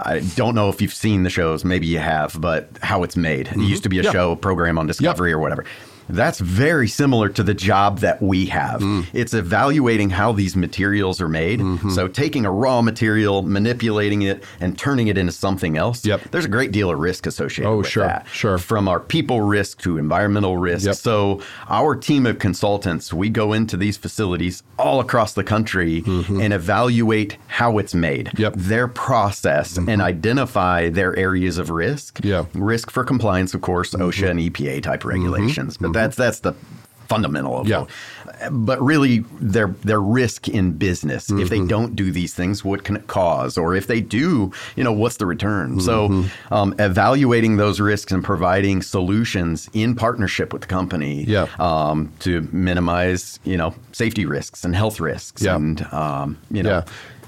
[0.01, 1.65] I don't know if you've seen the shows.
[1.65, 3.47] Maybe you have, but how it's made.
[3.49, 4.11] It used to be a Yeah.
[4.11, 5.65] show, program on Discovery or whatever.
[6.09, 8.81] That's very similar to the job that we have.
[8.81, 9.05] Mm.
[9.13, 11.59] It's evaluating how these materials are made.
[11.59, 11.91] Mm-hmm.
[11.91, 16.05] So taking a raw material, manipulating it, and turning it into something else.
[16.05, 16.31] Yep.
[16.31, 18.27] There's a great deal of risk associated Oh, with sure, that.
[18.27, 18.57] sure.
[18.57, 20.85] From our people risk to environmental risk.
[20.85, 20.95] Yep.
[20.95, 26.53] So our team of consultants, we go into these facilities all across the country and
[26.53, 28.41] evaluate how it's made, Mm-hmm.
[28.41, 28.53] Yep.
[28.53, 28.69] Mm-hmm.
[28.69, 32.19] their process, and identify their areas of risk.
[32.23, 32.45] Yeah.
[32.53, 35.77] Risk for compliance, of course, OSHA and EPA type regulations.
[35.77, 36.53] But that's that's the
[37.07, 37.83] fundamental of Yeah.
[37.83, 37.89] it.
[38.51, 41.29] But really, their their risk in business.
[41.29, 41.47] If Mm-hmm.
[41.49, 43.57] they don't do these things, what can it cause?
[43.57, 45.79] Or if they do, you know, what's the return?
[45.81, 46.53] So, Mm-hmm.
[46.53, 51.47] um, evaluating those risks and providing solutions in partnership with the company Yeah.
[51.57, 55.55] um, to minimize, you know, safety risks and health risks, Yeah.
[55.55, 56.83] and um, you know, Yeah.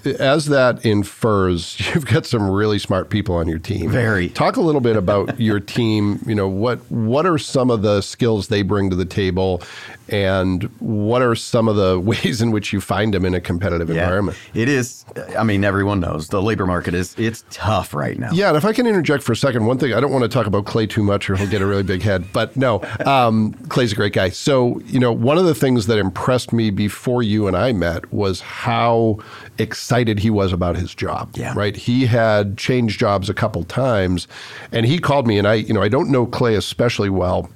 [0.06, 3.90] As that infers, you've got some really smart people on your team.
[3.92, 4.30] Very.
[4.30, 6.20] Talk a little bit about your team.
[6.26, 9.62] You know what what are some of the skills they bring to the table,
[10.10, 13.90] and what are some of the ways in which you find them in a competitive
[13.90, 14.04] Yeah.
[14.04, 14.38] environment?
[14.54, 15.06] It is.
[15.38, 18.32] I mean, everyone knows the labor market is it's tough right now.
[18.32, 20.30] Yeah, and if I can interject for a second, one thing I don't want to
[20.30, 22.26] talk about Clay too much, or he'll get a really big head.
[22.34, 24.30] But no, um, Clay's a great guy.
[24.30, 28.12] So you know, one of the things that impressed me before you and I met
[28.14, 29.20] was how
[29.62, 31.32] excited he was about his job.
[31.36, 31.54] Yeah.
[31.56, 31.76] right.
[31.76, 34.28] He had changed jobs a couple times,
[34.72, 37.50] and he called me, and I, you know, I don't know Clay especially well.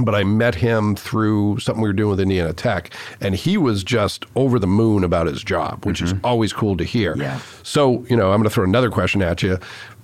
[0.00, 3.82] But I met him through something we were doing with Indiana Tech, and he was
[3.82, 6.24] just over the moon about his job, which is mm-hmm.
[6.24, 7.16] always cool to hear.
[7.16, 7.40] Yeah.
[7.64, 9.58] So, you know, I'm going to throw another question at you.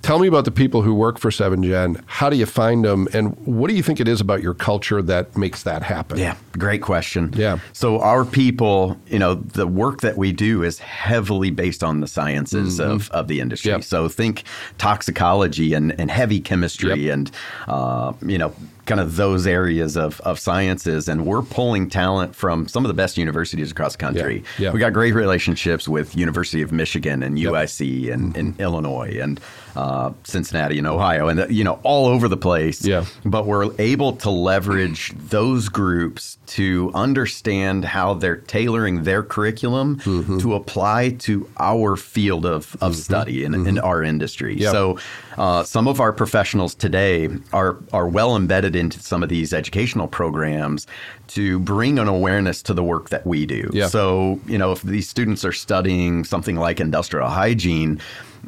[0.05, 1.99] Tell me about the people who work for 7Gen.
[2.05, 3.07] How do you find them?
[3.11, 6.19] And what do you think it is about your culture that makes that happen?
[6.19, 7.33] Yeah, great question.
[7.35, 7.57] Yeah.
[7.73, 12.07] So our people, you know, the work that we do is heavily based on the
[12.07, 13.71] sciences of, of the industry.
[13.71, 13.77] Mm-hmm.
[13.79, 13.83] Yep.
[13.85, 14.43] So think
[14.77, 17.13] toxicology and, and heavy chemistry Yep.
[17.13, 17.31] and,
[17.67, 18.53] uh, you know,
[18.85, 21.07] kind of those areas of, of sciences.
[21.07, 24.43] And we're pulling talent from some of the best universities across the country.
[24.59, 24.71] Yeah.
[24.71, 27.53] We got great relationships with University of Michigan and Yep.
[27.53, 29.39] UIC and, and Illinois and
[29.75, 33.05] uh, Cincinnati and Ohio and, you know, all over the place Yeah.
[33.25, 40.37] but we're able to leverage those groups to understand how they're tailoring their curriculum Mm-hmm.
[40.39, 44.55] to apply to our field of, of study in, in our industry.
[44.57, 44.71] Yeah.
[44.71, 44.99] So
[45.37, 50.07] uh, some of our professionals today are are well embedded into some of these educational
[50.07, 50.87] programs
[51.27, 53.69] to bring an awareness to the work that we do.
[53.73, 53.87] Yeah.
[53.87, 57.99] So, you know, if these students are studying something like industrial hygiene,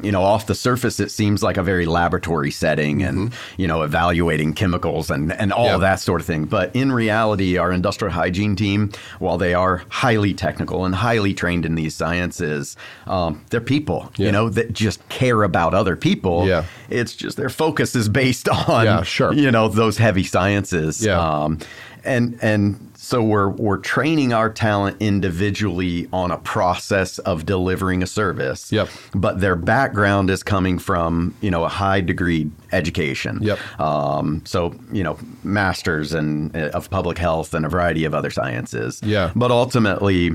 [0.02, 3.82] you know, off the surface, it seems like a very laboratory setting and, you know,
[3.82, 5.68] evaluating chemicals and, and all Mm-hmm.
[5.68, 5.74] Yeah.
[5.74, 6.44] of that sort of thing.
[6.46, 11.66] But in reality, our industrial hygiene team, while they are highly technical and highly trained
[11.66, 14.26] in these sciences, um, they're people, Yeah.
[14.26, 16.46] you know, that just care about other people.
[16.46, 16.64] Yeah.
[16.88, 19.32] It's just their focus is based on, Yeah, sure.
[19.34, 21.04] you know, those heavy sciences.
[21.04, 21.18] Yeah.
[21.20, 21.58] Um,
[22.08, 28.06] and and so we're we're training our talent individually on a process of delivering a
[28.06, 28.72] service.
[28.72, 28.88] Yep.
[29.14, 33.38] But their background is coming from you know a high degree education.
[33.42, 33.58] Yep.
[33.80, 38.30] Um, so you know masters and uh, of public health and a variety of other
[38.30, 39.00] sciences.
[39.04, 39.30] Yeah.
[39.36, 40.32] But ultimately.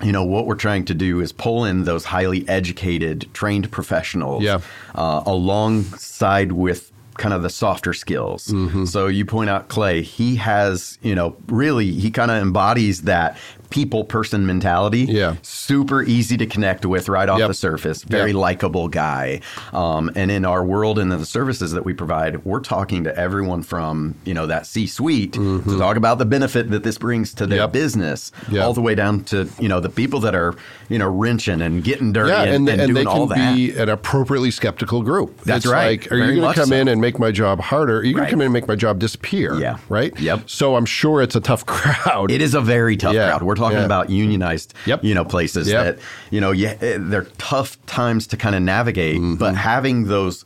[0.00, 4.44] You know what we're trying to do is pull in those highly educated, trained professionals
[4.44, 4.60] Yeah.
[4.94, 8.48] uh, alongside with kind of the softer skills.
[8.48, 8.86] Mm-hmm.
[8.86, 13.36] So you point out Clay, he has, you know, really he kind of embodies that
[13.70, 15.00] people person mentality.
[15.02, 15.34] Yeah.
[15.42, 17.48] Super easy to connect with right off Yep.
[17.48, 18.02] the surface.
[18.02, 18.40] Very Yep.
[18.40, 19.40] likable guy.
[19.72, 23.16] Um, and in our world and in the services that we provide, we're talking to
[23.18, 27.34] everyone from, you know, that C suite to talk about the benefit that this brings
[27.34, 27.64] to their Mm-hmm.
[27.64, 27.72] Yep.
[27.72, 30.54] business, all the way down to, you know, the people that are,
[30.88, 33.38] you know, wrenching and getting dirty Yeah, and, and, and and doing they all can
[33.38, 33.54] that.
[33.56, 35.40] be an appropriately skeptical group.
[35.42, 36.00] That's It's right.
[36.00, 36.76] Like, are you going to come so.
[36.76, 37.98] in and make my job harder?
[37.98, 38.26] Are you going Right.
[38.28, 39.54] to come in and make my job disappear?
[39.54, 39.78] Yeah.
[39.88, 40.18] Right?
[40.20, 40.42] Yep.
[40.48, 42.30] So I'm sure it's a tough crowd.
[42.30, 43.42] It is a very tough Yeah, crowd.
[43.42, 43.84] We're talking yeah.
[43.92, 45.04] about unionized, Yep.
[45.04, 45.84] you know, places Yep.
[45.84, 45.94] that
[46.30, 49.16] you know, yeah, eh, they're tough times to kind of navigate.
[49.16, 49.34] Mm-hmm.
[49.42, 50.44] But having those,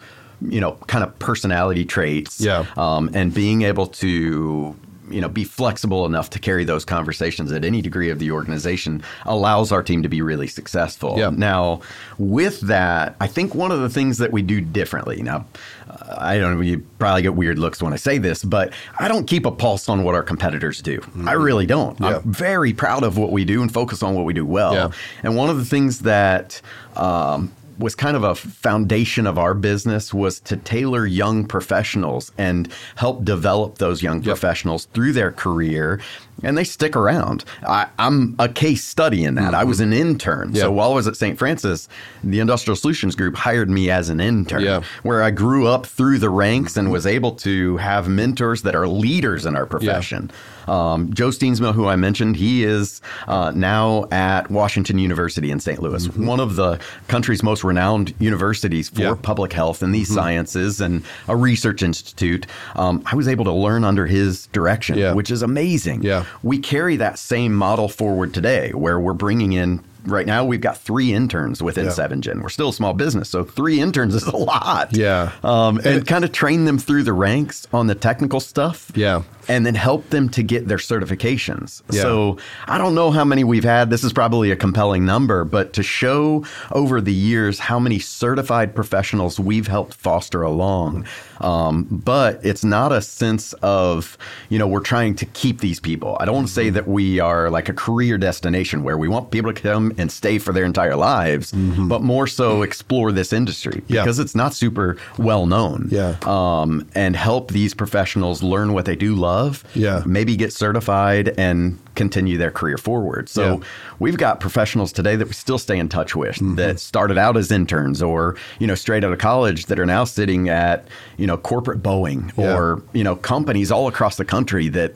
[0.57, 2.65] you know, kind of personality traits, Yeah.
[2.77, 4.75] um, and being able to,
[5.13, 9.03] you know be flexible enough to carry those conversations at any degree of the organization
[9.25, 11.19] allows our team to be really successful.
[11.19, 11.31] Yeah.
[11.31, 11.83] Now,
[12.19, 15.47] with that, I think one of the things that we do differently now.
[15.89, 16.61] Uh, I don't know.
[16.63, 19.89] You probably get weird looks when I say this, but I don't keep a pulse
[19.89, 21.03] on what our competitors do.
[21.27, 21.99] I really don't.
[22.01, 22.17] Yeah.
[22.17, 24.75] I'm very proud of what we do and focus on what we do well.
[24.75, 24.91] Yeah.
[25.23, 26.61] And one of the things that
[26.97, 32.73] um, was kind of a foundation of our business was to tailor young professionals and
[32.97, 36.01] help develop those young professionals through their career.
[36.43, 37.45] And they stick around.
[37.67, 39.55] I, I'm a case study in that.
[39.55, 40.49] I was an intern.
[40.49, 40.57] Mm-hmm.
[40.57, 40.63] Yeah.
[40.63, 41.39] So while I was at St.
[41.39, 41.89] Francis,
[42.25, 44.83] the Industrial Solutions Group hired me as an intern, Yeah.
[45.03, 48.89] where I grew up through the ranks and was able to have mentors that are
[48.89, 50.31] leaders in our profession.
[50.69, 55.83] Um, Joe Steensma, who I mentioned, he is uh, now at Washington University in St.
[55.83, 56.79] Louis, one of the
[57.09, 59.03] country's most renowned universities for Mm-hmm.
[59.03, 59.09] Yeah.
[59.13, 59.23] Mm-hmm.
[59.23, 62.47] public health and these sciences and a research institute.
[62.77, 65.13] Um, I was able to learn under his direction, Yeah.
[65.15, 66.03] which is amazing.
[66.03, 66.25] Yeah.
[66.43, 69.83] We carry that same model forward today, where we're bringing in.
[70.05, 71.91] Right now, we've got three interns within Yeah.
[71.93, 72.41] Seven Gen.
[72.43, 74.97] We're still a small business, so three interns is a lot.
[74.97, 75.33] Yeah.
[75.45, 78.91] um, and, kind of train them through the ranks on the technical stuff.
[78.95, 79.23] Yeah.
[79.49, 81.83] and then help them to get their certifications.
[81.91, 82.03] Yeah.
[82.03, 83.91] So I don't know how many we've had.
[83.91, 88.73] This is probably a compelling number, but to show over the years how many certified
[88.75, 91.07] professionals we've helped foster along.
[91.41, 94.17] Um, but it's not a sense of,
[94.49, 96.17] you know, we're trying to keep these people.
[96.21, 99.33] I don't want to say that we are like a career destination where we want
[99.33, 103.83] people to come and stay for their entire lives, but more so explore this industry
[103.89, 104.03] Yeah.
[104.03, 105.89] because it's not super well known.
[105.91, 106.17] Yeah.
[106.23, 109.65] Um, and help these professionals learn what they do love.
[109.75, 110.03] Yeah.
[110.07, 113.29] Maybe get certified and continue their career forward.
[113.29, 113.65] So Yeah.
[113.99, 116.55] we've got professionals today that we still stay in touch with Mm-hmm.
[116.57, 120.05] that started out as interns or, you know, straight out of college that are now
[120.05, 120.87] sitting at,
[121.19, 122.55] you know, corporate Boeing Yeah.
[122.57, 124.95] or, you know, companies all across the country that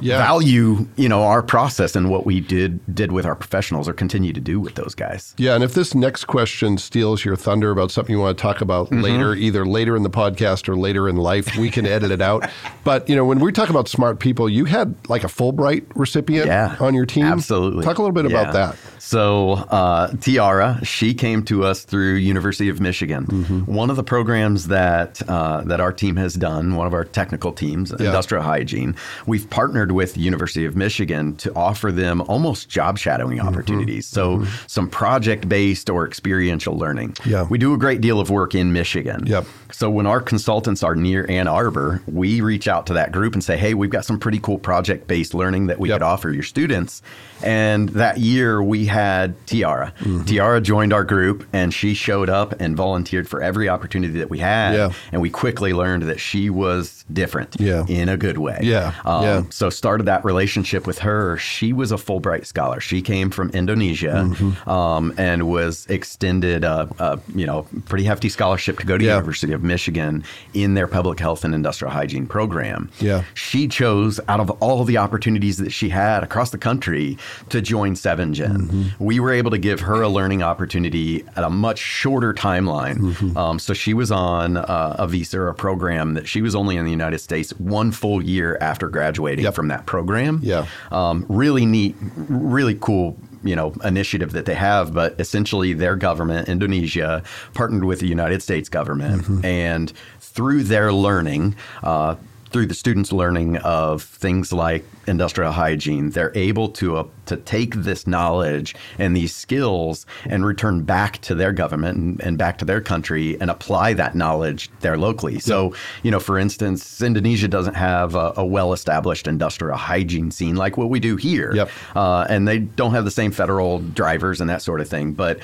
[0.00, 0.18] Yeah.
[0.18, 4.32] value, you know, our process and what we did did with our professionals or continue
[4.32, 5.34] to do with those guys.
[5.38, 8.60] Yeah, and if this next question steals your thunder about something you want to talk
[8.60, 9.00] about Mm-hmm.
[9.02, 12.48] later, either later in the podcast or later in life, we can edit it out.
[12.84, 16.46] But you know, when we talk about smart people, you had like a Fulbright recipient
[16.46, 17.24] Yeah, on your team.
[17.24, 17.84] Absolutely.
[17.84, 18.76] Talk a little bit about that.
[19.00, 23.26] So uh, Tiara, she came to us through University of Michigan.
[23.26, 23.60] Mm-hmm.
[23.74, 27.52] One of the programs that uh, that our team has done, one of our technical
[27.52, 28.94] teams, industrial hygiene,
[29.26, 33.48] we've partnered with the University of Michigan to offer them almost job shadowing Mm-hmm.
[33.48, 34.06] opportunities.
[34.06, 37.16] So some project based or experiential learning.
[37.26, 37.42] Yeah.
[37.50, 39.26] We do a great deal of work in Michigan.
[39.26, 39.46] Yep.
[39.72, 43.42] So when our consultants are near Ann Arbor, we reach out to that group and
[43.44, 45.96] say, "Hey, we've got some pretty cool project-based learning that we Yep.
[45.96, 47.02] could offer your students."
[47.42, 49.92] And that year we had Tiara.
[50.00, 50.24] Mm-hmm.
[50.24, 54.38] Tiara joined our group and she showed up and volunteered for every opportunity that we
[54.38, 54.74] had.
[54.74, 54.92] Yeah.
[55.12, 57.84] And we quickly learned that she was different Yeah.
[57.88, 58.58] in a good way.
[58.62, 58.92] Yeah.
[59.04, 59.42] Um, Yeah.
[59.50, 61.36] So started that relationship with her.
[61.38, 62.80] She was a Fulbright scholar.
[62.80, 64.68] She came from Indonesia Mm-hmm.
[64.70, 69.14] um, and was extended a, a you know pretty hefty scholarship to go to Yeah.
[69.16, 70.24] University of Michigan
[70.54, 72.90] in their public health and industrial hygiene program.
[73.00, 73.24] Yeah.
[73.34, 77.18] She chose out of all the opportunities that she had across the country
[77.50, 78.56] to join 7Gen.
[78.68, 79.04] Mm-hmm.
[79.04, 82.96] We were able to give her a learning opportunity at a much shorter timeline.
[82.98, 83.36] Mm-hmm.
[83.36, 86.76] Um, so she was on uh, a visa or a program that she was only
[86.76, 89.54] in the United States one full year after graduating Yep.
[89.56, 90.38] From that program.
[90.42, 90.66] Yeah.
[90.92, 91.96] Um, really neat,
[92.28, 93.16] really cool.
[93.42, 97.22] You know, initiative that they have, but essentially their government, Indonesia,
[97.54, 99.44] partnered with the United States government, Mm-hmm.
[99.44, 102.16] and through their learning, uh,
[102.50, 107.74] through the students' learning of things like industrial hygiene, they're able to uh, to take
[107.74, 112.64] this knowledge and these skills and return back to their government and, and back to
[112.64, 115.38] their country and apply that knowledge there locally.
[115.40, 120.76] So, you know, for instance, Indonesia doesn't have a, a well-established industrial hygiene scene like
[120.76, 121.70] what we do here, Yep.
[121.96, 125.40] uh, and they don't have the same federal drivers and that sort of thing, but.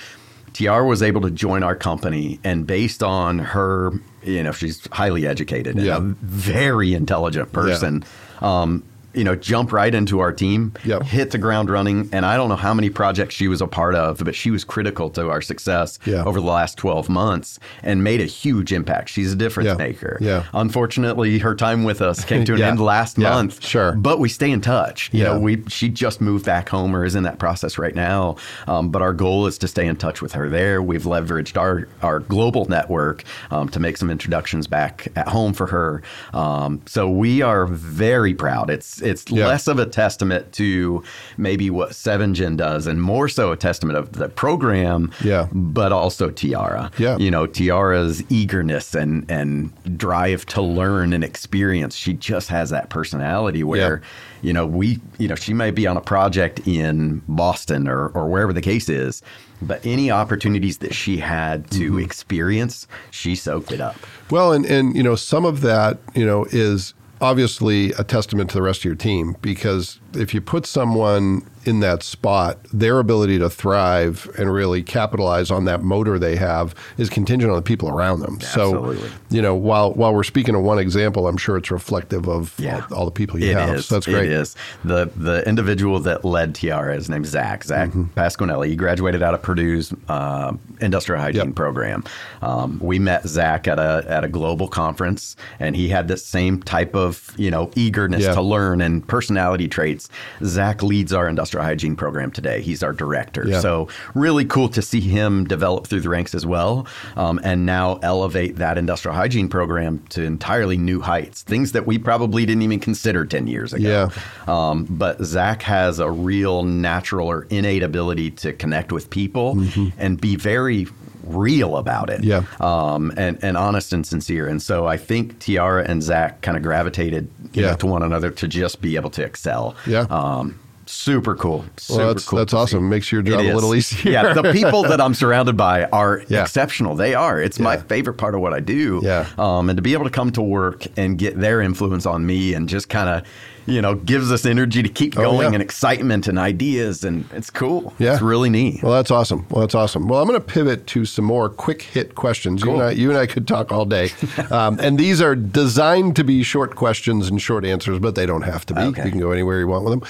[0.52, 5.26] Tiara was able to join our company, and based on her, you know, she's highly
[5.26, 5.96] educated and Yeah.
[5.98, 8.04] a very intelligent person.
[8.40, 8.82] Um,
[9.14, 11.02] you know, jump right into our team, Yep.
[11.04, 12.08] hit the ground running.
[12.12, 14.64] And I don't know how many projects she was a part of, but she was
[14.64, 16.24] critical to our success Yeah.
[16.24, 19.08] over the last 12 months and made a huge impact.
[19.08, 19.74] She's a difference Yeah.
[19.74, 20.18] maker.
[20.20, 20.44] Yeah.
[20.54, 22.68] Unfortunately, her time with us came to an Yeah.
[22.68, 23.64] end last month.
[23.64, 23.92] Sure.
[23.92, 25.10] But we stay in touch.
[25.12, 25.32] You Yeah.
[25.34, 28.36] know, we she just moved back home or is in that process right now.
[28.66, 30.82] Um, but our goal is to stay in touch with her there.
[30.82, 35.66] We've leveraged our our global network um, to make some introductions back at home for
[35.66, 36.02] her.
[36.32, 38.70] Um, so we are very proud.
[38.70, 39.46] It's it's Yeah.
[39.48, 41.02] less of a testament to
[41.36, 45.10] maybe what Seven Gen does, and more so a testament of the program.
[45.22, 45.48] Yeah.
[45.52, 46.90] but also Tiara.
[46.98, 47.16] Yeah.
[47.18, 51.94] you know Tiara's eagerness and and drive to learn and experience.
[51.96, 53.96] She just has that personality where.
[54.02, 54.08] Yeah.
[54.44, 58.26] You know, we, you know, she may be on a project in Boston or, or
[58.28, 59.22] wherever the case is,
[59.62, 62.00] but any opportunities that she had to Mm-hmm.
[62.00, 63.94] experience, she soaked it up.
[64.32, 68.56] Well, and and you know some of that you know is obviously a testament to
[68.56, 73.38] the rest of your team because if you put someone in that spot, their ability
[73.38, 77.88] to thrive and really capitalize on that motor they have is contingent on the people
[77.88, 78.34] around them.
[78.40, 78.98] Absolutely.
[78.98, 82.52] So, you know, while while we're speaking of one example, I'm sure it's reflective of
[82.58, 82.84] Yeah.
[82.90, 83.76] all, all the people you It have.
[83.76, 83.86] is.
[83.86, 84.24] So that's great.
[84.26, 84.56] It is.
[84.84, 87.62] The the individual that led Tiara is named Zach.
[87.64, 88.18] Zach Mm-hmm.
[88.18, 88.66] Pasquinelli.
[88.68, 91.54] He graduated out of Purdue's uh, industrial hygiene Yep.
[91.54, 92.02] program.
[92.42, 96.60] Um, we met Zach at a at a global conference, and he had the same
[96.60, 98.34] type of you know eagerness Yeah.
[98.34, 100.01] to learn and personality traits.
[100.44, 102.60] Zach leads our industrial hygiene program today.
[102.60, 103.44] He's our director.
[103.46, 103.60] Yeah.
[103.60, 106.86] So really cool to see him develop through the ranks as well,
[107.16, 111.42] um, and now elevate that industrial hygiene program to entirely new heights.
[111.42, 113.88] Things that we probably didn't even consider ten years ago.
[113.88, 114.10] Yeah.
[114.46, 119.62] Um, but Zach has a real natural or innate ability to connect with people
[119.98, 120.86] and be very
[121.24, 122.24] real about it.
[122.24, 122.44] Yeah.
[122.60, 124.46] Um, and, and honest and sincere.
[124.48, 127.70] And so I think Tiara and Zach kind of gravitated you Yeah.
[127.72, 129.74] know, to one another to just be able to excel.
[129.86, 130.06] Yeah.
[130.10, 131.64] Um, super cool.
[131.76, 132.38] Super Well, that's cool.
[132.40, 132.60] that's to see.
[132.60, 132.88] awesome.
[132.88, 134.12] Makes your job a little easier.
[134.12, 136.42] Yeah, the people that I'm surrounded by are Yeah.
[136.42, 136.96] exceptional.
[136.96, 137.40] They are.
[137.40, 139.00] It's my favorite part of what I do.
[139.02, 139.26] Yeah.
[139.38, 142.54] Um, and to be able to come to work and get their influence on me
[142.54, 143.22] and just kind of,
[143.66, 145.52] you know, gives us energy to keep Oh, going yeah.
[145.54, 147.92] and excitement and ideas, and it's cool.
[147.98, 148.14] Yeah.
[148.14, 148.82] It's really neat.
[148.82, 149.46] Well, that's awesome.
[149.50, 150.08] Well, that's awesome.
[150.08, 152.62] Well, I'm going to pivot to some more quick hit questions.
[152.62, 154.10] You, and I, you and I could talk all day.
[154.50, 158.42] Um, and these are designed to be short questions and short answers, but they don't
[158.42, 158.80] have to be.
[158.82, 159.04] Okay.
[159.04, 160.02] You can go anywhere you want with them.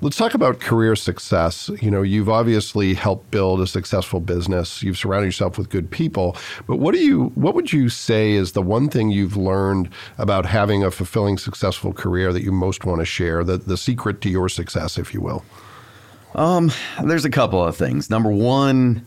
[0.00, 1.70] Let's talk about career success.
[1.82, 4.82] You know, you've obviously helped build a successful business.
[4.82, 6.36] You've surrounded yourself with good people.
[6.66, 7.24] But what do you?
[7.34, 11.92] What would you say is the one thing you've learned about having a fulfilling, successful
[11.92, 13.44] career that you most want to share?
[13.44, 15.44] The the secret to your success, if you will.
[16.34, 16.70] Um,
[17.02, 18.08] There's a couple of things.
[18.08, 19.04] Number one,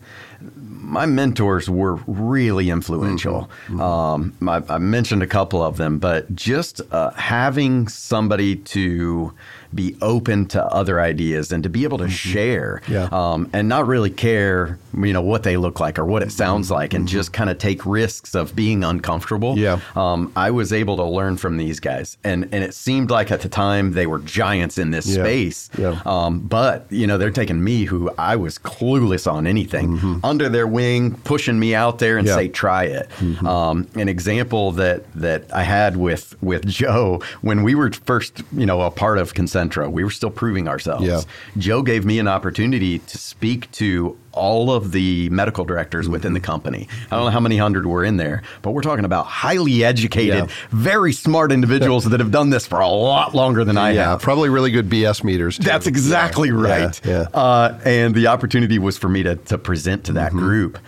[0.84, 3.50] my mentors were really influential.
[3.80, 9.32] Um, I, I mentioned a couple of them, but just uh, having somebody to
[9.74, 13.08] be open to other ideas and to be able to share Yeah.
[13.10, 16.70] um, and not really care, you know, what they look like or what it sounds
[16.70, 19.58] like, and just kind of take risks of being uncomfortable.
[19.58, 19.80] Yeah.
[19.96, 23.40] Um, I was able to learn from these guys, and and it seemed like at
[23.40, 25.24] the time they were giants in this Yeah.
[25.24, 25.70] space.
[25.76, 26.00] Yeah.
[26.06, 30.68] Um, but you know, they're taking me, who I was clueless on anything, under their
[30.74, 32.38] wing, pushing me out there and Mm-hmm.
[32.38, 32.44] Yeah.
[32.44, 33.08] say, "Try it."
[33.44, 38.66] Um, an example that that I had with with Joe when we were first, you
[38.66, 41.04] know, a part of Concentra, we were still proving ourselves.
[41.06, 41.20] Yeah.
[41.56, 46.34] Joe gave me an opportunity to speak to all of the medical directors within Mm-hmm.
[46.34, 46.88] the company.
[47.10, 50.34] I don't know how many hundred were in there, but we're talking about highly educated,
[50.34, 50.46] Yeah.
[50.70, 54.20] very smart individuals that have done this for a lot longer than I yeah, have.
[54.22, 55.56] probably really good BS meters.
[55.58, 55.64] Too.
[55.64, 57.00] That's exactly Yeah, right.
[57.04, 57.26] Yeah.
[57.32, 60.38] Uh, and the opportunity was for me to, to present to that Mm-hmm.
[60.38, 60.78] group.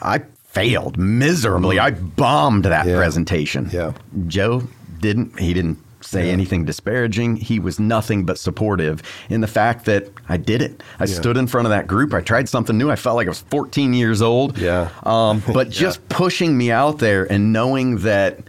[0.00, 1.78] I failed miserably.
[1.78, 3.68] I bombed that presentation.
[3.72, 3.92] Yeah.
[4.28, 4.62] Joe
[5.00, 5.38] didn't.
[5.38, 6.32] He didn't say Yeah.
[6.32, 7.36] anything disparaging.
[7.36, 10.82] He was nothing but supportive in the fact that I did it.
[11.00, 12.12] I stood in front of that group.
[12.14, 12.90] I tried something new.
[12.90, 14.58] I felt like I was 14 years old.
[14.58, 14.90] Yeah.
[15.04, 18.40] Um, but just pushing me out there and knowing that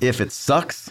[0.00, 0.90] if it sucks,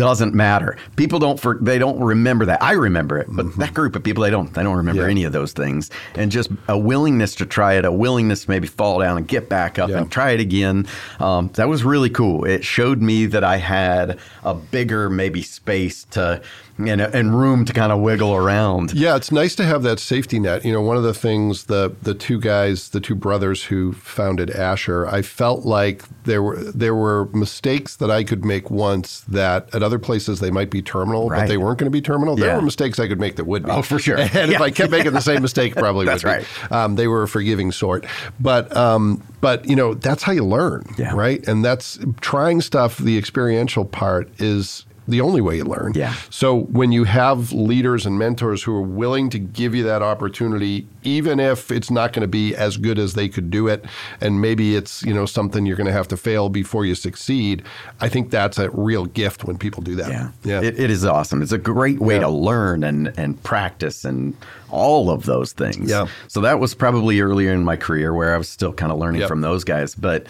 [0.00, 0.76] doesn't matter.
[0.96, 2.60] People don't for, they don't remember that.
[2.62, 5.06] I remember it, but that group of people they don't they don't remember Mm-hmm.
[5.06, 5.10] Yeah.
[5.12, 5.90] any of those things.
[6.16, 9.48] And just a willingness to try it, a willingness to maybe fall down and get
[9.48, 9.98] back up Yeah.
[9.98, 10.86] and try it again.
[11.20, 12.44] Um, that was really cool.
[12.44, 16.40] It showed me that I had a bigger maybe space to
[16.78, 18.94] and, and room to kind of wiggle around.
[18.94, 20.64] Yeah, it's nice to have that safety net.
[20.64, 24.48] You know, one of the things the the two guys, the two brothers who founded
[24.50, 29.68] Asher, I felt like there were there were mistakes that I could make once that
[29.74, 32.36] at other places they might be terminal, but they weren't going to be terminal.
[32.36, 33.70] There were mistakes I could make that would be.
[33.70, 34.18] Oh, for sure.
[34.40, 36.46] And if I kept making the same mistake, probably That's would right.
[36.70, 36.74] be.
[36.74, 38.04] Um, they were a forgiving sort,
[38.38, 41.14] but um, but you know that's how you learn, Yeah.
[41.14, 41.44] right?
[41.48, 42.98] And that's trying stuff.
[42.98, 45.92] The experiential part is the only way you learn.
[45.96, 46.14] Yeah.
[46.30, 50.86] So when you have leaders and mentors who are willing to give you that opportunity,
[51.02, 53.84] even if it's not going to be as good as they could do it,
[54.20, 57.64] and maybe it's you know something you're going to have to fail before you succeed,
[58.00, 60.10] I think that's a real gift when people do that.
[60.10, 61.42] Yeah, yeah, It, it is awesome.
[61.42, 62.20] It's a great way Yeah.
[62.20, 64.34] to learn and and practice and
[64.70, 65.90] all of those things.
[65.90, 66.06] Yeah.
[66.28, 69.22] So that was probably earlier in my career where I was still kind of learning
[69.22, 69.28] Yep.
[69.28, 69.94] from those guys.
[69.96, 70.26] But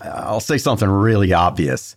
[0.00, 1.96] I'll say something really obvious.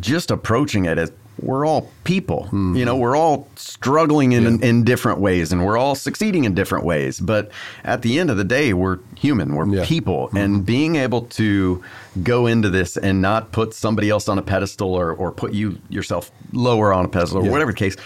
[0.00, 2.44] Just approaching it as we're all people.
[2.44, 2.76] Mm-hmm.
[2.76, 6.84] You know, we're all struggling in, in different ways and we're all succeeding in different
[6.84, 7.20] ways.
[7.20, 7.50] But
[7.84, 9.84] at the end of the day, we're human, we're Yeah.
[9.84, 10.28] people.
[10.28, 10.36] Mm-hmm.
[10.36, 11.82] And being able to
[12.22, 15.78] go into this and not put somebody else on a pedestal or, or put you
[15.88, 17.50] yourself lower on a pedestal or Yeah.
[17.50, 17.96] whatever the case,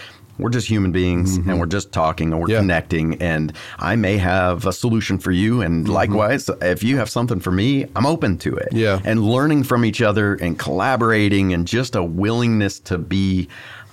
[0.40, 1.58] we're just human beings and mm-hmm.
[1.58, 2.58] we're just talking and we're Yeah.
[2.60, 3.20] connecting.
[3.20, 5.60] And I may have a solution for you.
[5.60, 5.92] And mm-hmm.
[5.92, 9.00] likewise, if you have something for me, I'm open to it Yeah.
[9.04, 13.48] and learning from each other and collaborating and just a willingness to be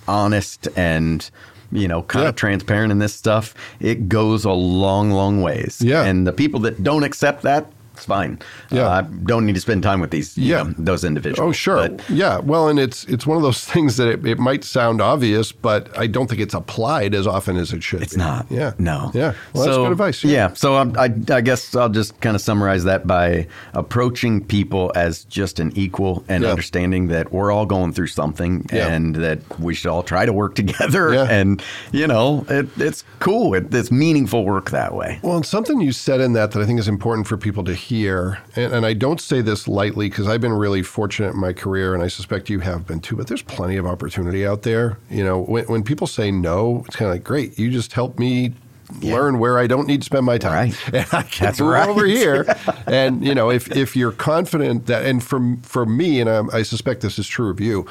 [0.07, 1.29] honest and
[1.71, 2.29] you know kind Yeah.
[2.29, 6.03] of transparent in this stuff it goes a long long ways Yeah.
[6.03, 8.39] and the people that don't accept that it's fine
[8.71, 8.87] Yeah.
[8.87, 10.63] uh, I don't need to spend time with these you Yeah.
[10.63, 11.89] know, those individuals Oh, sure.
[11.89, 12.39] But yeah.
[12.39, 15.81] Well, and it's it's one of those things that it, it might sound obvious, but
[15.97, 18.01] I don't think it's applied as often as it should.
[18.01, 18.19] It's be.
[18.19, 18.45] not.
[18.49, 18.73] Yeah.
[18.77, 19.11] No.
[19.13, 19.33] Yeah.
[19.53, 20.23] Well, that's good advice.
[20.23, 20.53] Yeah.
[20.53, 25.23] So I'm, I, I guess I'll just kind of summarize that by approaching people as
[25.25, 26.49] just an equal and Yeah.
[26.49, 28.87] understanding that we're all going through something Yeah.
[28.87, 31.13] and that we should all try to work together.
[31.13, 31.27] Yeah.
[31.29, 33.53] And, you know, it, it's cool.
[33.53, 35.19] It, it's meaningful work that way.
[35.23, 37.73] Well, and something you said in that that I think is important for people to
[37.73, 41.53] hear, and, and I don't say this lightly because I've been really fortunate in my
[41.53, 43.15] career, and I suspect you have been too.
[43.15, 44.97] But there's plenty of opportunity out there.
[45.09, 48.19] You know, when, when people say no, it's kind of like, great, you just helped
[48.19, 48.53] me.
[49.01, 50.85] Learn where I don't need to spend my time, Right.
[50.93, 51.89] and I can That's move right.
[51.89, 52.45] over here.
[52.87, 56.63] and you know, if if you're confident that, and for for me, and I'm, I
[56.63, 57.85] suspect this is true of you,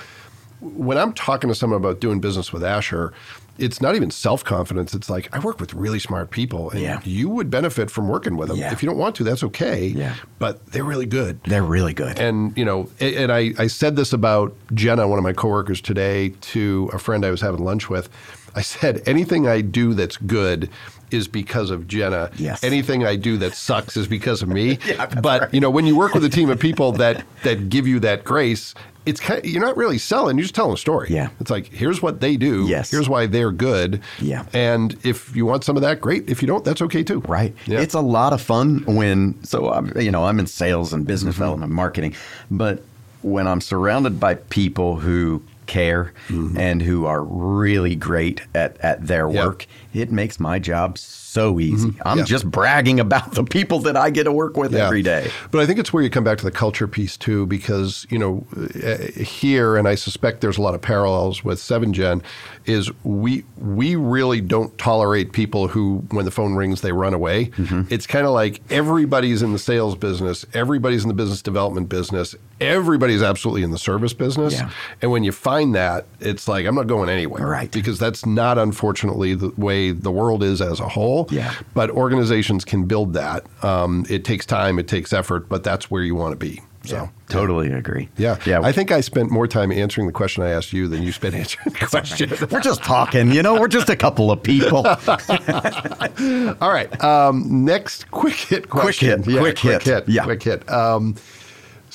[0.60, 3.12] when I'm talking to someone about doing business with Asher,
[3.58, 4.94] it's not even self confidence.
[4.94, 7.00] It's like I work with really smart people, and Yeah.
[7.04, 8.58] you would benefit from working with them.
[8.58, 8.72] Yeah.
[8.72, 9.86] If you don't want to, that's okay.
[9.86, 10.14] Yeah.
[10.38, 11.42] But they're really good.
[11.44, 12.18] They're really good.
[12.18, 16.30] And you know, and I, I said this about Jenna, one of my coworkers today,
[16.52, 18.08] to a friend I was having lunch with.
[18.54, 20.70] I said anything I do that's good
[21.10, 22.30] is because of Jenna.
[22.36, 22.64] Yes.
[22.64, 24.78] Anything I do that sucks is because of me.
[24.86, 25.54] Yeah, but right.
[25.54, 28.24] you know, when you work with a team of people that that give you that
[28.24, 28.74] grace,
[29.06, 30.36] it's kind you're not really selling.
[30.36, 31.08] You're just telling a story.
[31.10, 31.28] Yeah.
[31.40, 32.66] It's like here's what they do.
[32.68, 32.90] Yes.
[32.90, 34.00] Here's why they're good.
[34.20, 34.44] Yeah.
[34.52, 36.28] And if you want some of that, great.
[36.28, 37.20] If you don't, that's okay too.
[37.20, 37.54] Right.
[37.66, 37.80] Yeah.
[37.80, 41.34] It's a lot of fun when so I'm you know I'm in sales and business
[41.34, 41.42] Mm-hmm.
[41.42, 42.14] development marketing,
[42.50, 42.82] but
[43.22, 49.26] when I'm surrounded by people who care and who are really great at at their
[49.26, 49.38] Mm-hmm.
[49.38, 49.66] Work,
[50.00, 51.92] it makes my job so easy.
[52.04, 52.24] I'm Yeah.
[52.24, 54.86] just bragging about the people that I get to work with Yeah.
[54.86, 55.30] every day.
[55.50, 58.18] But I think it's where you come back to the culture piece too, because you
[58.18, 62.22] know uh, here, and I suspect there's a lot of parallels with SevenGen,
[62.64, 67.46] is we we really don't tolerate people who, when the phone rings, they run away.
[67.56, 67.82] Mm-hmm.
[67.90, 72.34] It's kind of like everybody's in the sales business, everybody's in the business development business,
[72.60, 74.70] everybody's absolutely in the service business, Yeah.
[75.02, 77.70] and when you find that, it's like I'm not going anywhere, Right.
[77.70, 81.28] Because that's not, unfortunately, the way the world is as a whole.
[81.30, 81.54] Yeah.
[81.74, 83.44] But organizations can build that.
[83.62, 86.62] Um, it takes time, it takes effort, but that's where you want to be.
[86.84, 88.08] So, Totally agree.
[88.16, 88.38] yeah.
[88.46, 88.60] Yeah.
[88.62, 91.34] I think I spent more time answering the question I asked you than you spent
[91.34, 92.30] answering the question.
[92.48, 94.86] we're just talking, you know, we're just a couple of people.
[96.60, 97.02] All right.
[97.02, 99.22] Um, next quick hit question.
[99.24, 100.08] hit, quick quick hit.
[100.08, 100.24] Yeah.
[100.24, 100.68] Quick hit.
[100.70, 101.16] Um,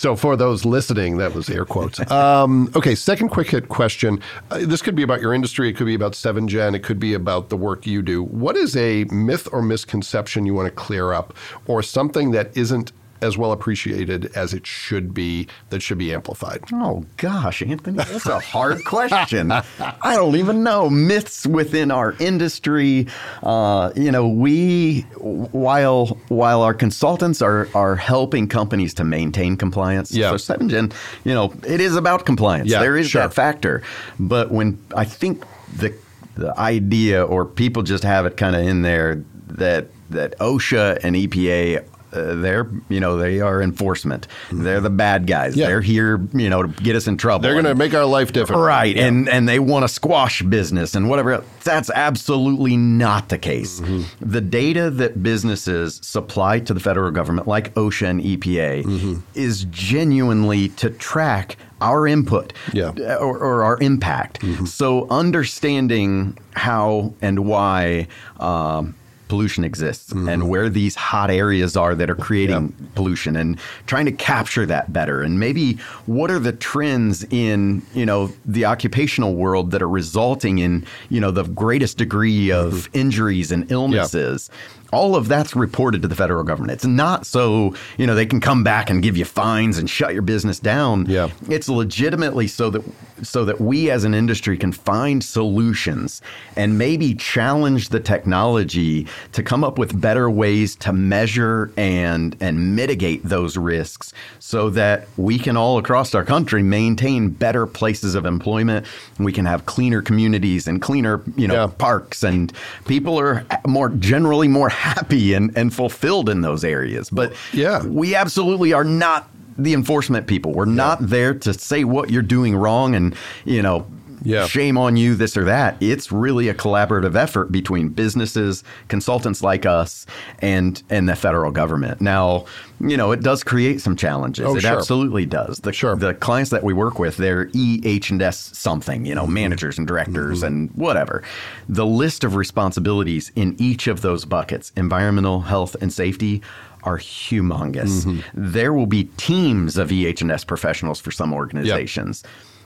[0.01, 1.99] so for those listening, that was air quotes.
[2.11, 4.19] Um, okay, second quick hit question.
[4.49, 5.69] Uh, this could be about your industry.
[5.69, 6.75] It could be about SevenGen.
[6.75, 8.23] It could be about the work you do.
[8.23, 11.33] What is a myth or misconception you want to clear up,
[11.67, 12.91] or something that isn't
[13.21, 16.63] as well appreciated as it should be that should be amplified?
[16.73, 19.51] Oh gosh, Anthony, that's a hard question.
[19.79, 23.07] I don't even know myths within our industry.
[23.43, 30.11] Uh, you know, we while while our consultants are are helping companies to maintain compliance.
[30.11, 30.35] Yeah.
[30.35, 30.93] So SevenGen,
[31.23, 32.69] you know, it is about compliance.
[32.69, 33.21] Yeah, there is sure.
[33.21, 33.83] that factor,
[34.19, 35.43] but when I think
[35.75, 35.93] the
[36.35, 41.15] the idea or people just have it kind of in there that that OSHA and
[41.15, 41.85] EPA.
[42.13, 44.27] Uh, they're, you know, they are enforcement.
[44.51, 45.51] They're the bad guys.
[45.51, 45.59] Mm-hmm.
[45.61, 45.67] Yeah.
[45.67, 47.43] They're here, you know, to get us in trouble.
[47.43, 50.93] They're going to make our life difficult, Right, and and they want to squash business
[50.95, 51.31] and whatever.
[51.33, 51.45] else.
[51.63, 53.79] That's absolutely not the case.
[53.79, 54.29] Mm-hmm.
[54.31, 59.15] The data that businesses supply to the federal government, like OSHA and EPA, Mm-hmm.
[59.35, 62.91] is genuinely to track our input Yeah.
[62.91, 63.09] Mm-hmm.
[63.11, 64.43] uh, or, or our impact.
[64.65, 68.07] So understanding how and why.
[68.39, 68.95] Um,
[69.31, 70.29] pollution exists Mm-hmm.
[70.29, 73.57] and where these hot areas are that are creating pollution and
[73.87, 75.21] trying to capture that better.
[75.21, 75.75] And maybe
[76.05, 81.21] what are the trends in you know the occupational world that are resulting in you
[81.21, 84.49] know the greatest degree of injuries and illnesses
[84.91, 86.73] all of that's reported to the federal government.
[86.73, 90.13] It's not so, you know, they can come back and give you fines and shut
[90.13, 91.05] your business down.
[91.07, 91.29] Yeah.
[91.49, 92.83] It's legitimately so that
[93.23, 96.21] so that we as an industry can find solutions
[96.55, 102.75] and maybe challenge the technology to come up with better ways to measure and and
[102.75, 108.25] mitigate those risks so that we can all across our country maintain better places of
[108.25, 108.85] employment.
[109.19, 111.67] We can have cleaner communities and cleaner, you know, Yeah.
[111.67, 112.51] parks and
[112.87, 117.09] people are more generally more happy and, and fulfilled in those areas.
[117.09, 117.83] But Yeah.
[117.85, 120.53] we absolutely are not the enforcement people.
[120.53, 123.15] We're not there to say what you're doing wrong and,
[123.45, 123.85] you know,
[124.23, 124.45] Yeah.
[124.47, 125.77] shame on you, this or that.
[125.81, 130.05] It's really a collaborative effort between businesses, consultants like us,
[130.39, 132.01] and and the federal government.
[132.01, 132.45] Now,
[132.79, 134.45] you know, it does create some challenges.
[134.45, 134.77] Oh, it sure.
[134.77, 135.59] absolutely does.
[135.59, 135.95] The, Sure.
[135.95, 139.33] the clients that we work with, they're E, H, and S something, you know, Mm-hmm.
[139.33, 141.23] managers and directors and whatever.
[141.69, 146.41] The list of responsibilities in each of those buckets, environmental, health, and safety,
[146.83, 148.05] are humongous.
[148.05, 148.19] Mm-hmm.
[148.33, 152.23] There will be teams of EH&S professionals for some organizations.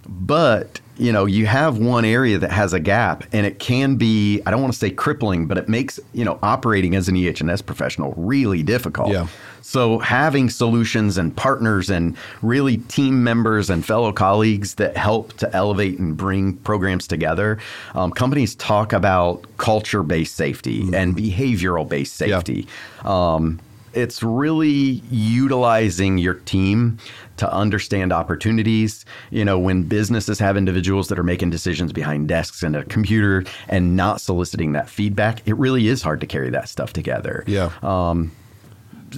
[0.08, 4.42] But, you know, you have one area that has a gap and it can be,
[4.46, 7.62] I don't want to say crippling, but it makes, you know, operating as an EH&S
[7.62, 9.10] professional really difficult.
[9.12, 9.28] Yeah.
[9.62, 15.54] So having solutions and partners and really team members and fellow colleagues that help to
[15.56, 17.58] elevate and bring programs together.
[17.96, 22.38] Um, companies talk about culture-based safety and behavioral-based Yeah.
[22.38, 22.68] safety.
[23.04, 23.60] Um,
[23.94, 26.98] it's really utilizing your team
[27.38, 29.06] to understand opportunities.
[29.32, 33.44] You know, when businesses have individuals that are making decisions behind desks and a computer
[33.68, 37.44] and not soliciting that feedback, it really is hard to carry that stuff together.
[37.48, 37.72] Yeah.
[37.84, 38.32] Um,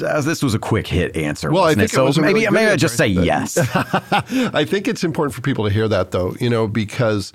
[0.06, 1.52] as this was a quick hit answer.
[1.52, 3.58] Well, I think it so was maybe really maybe I just say yes.
[3.76, 7.34] I think it's important for people to hear that, though, you know, because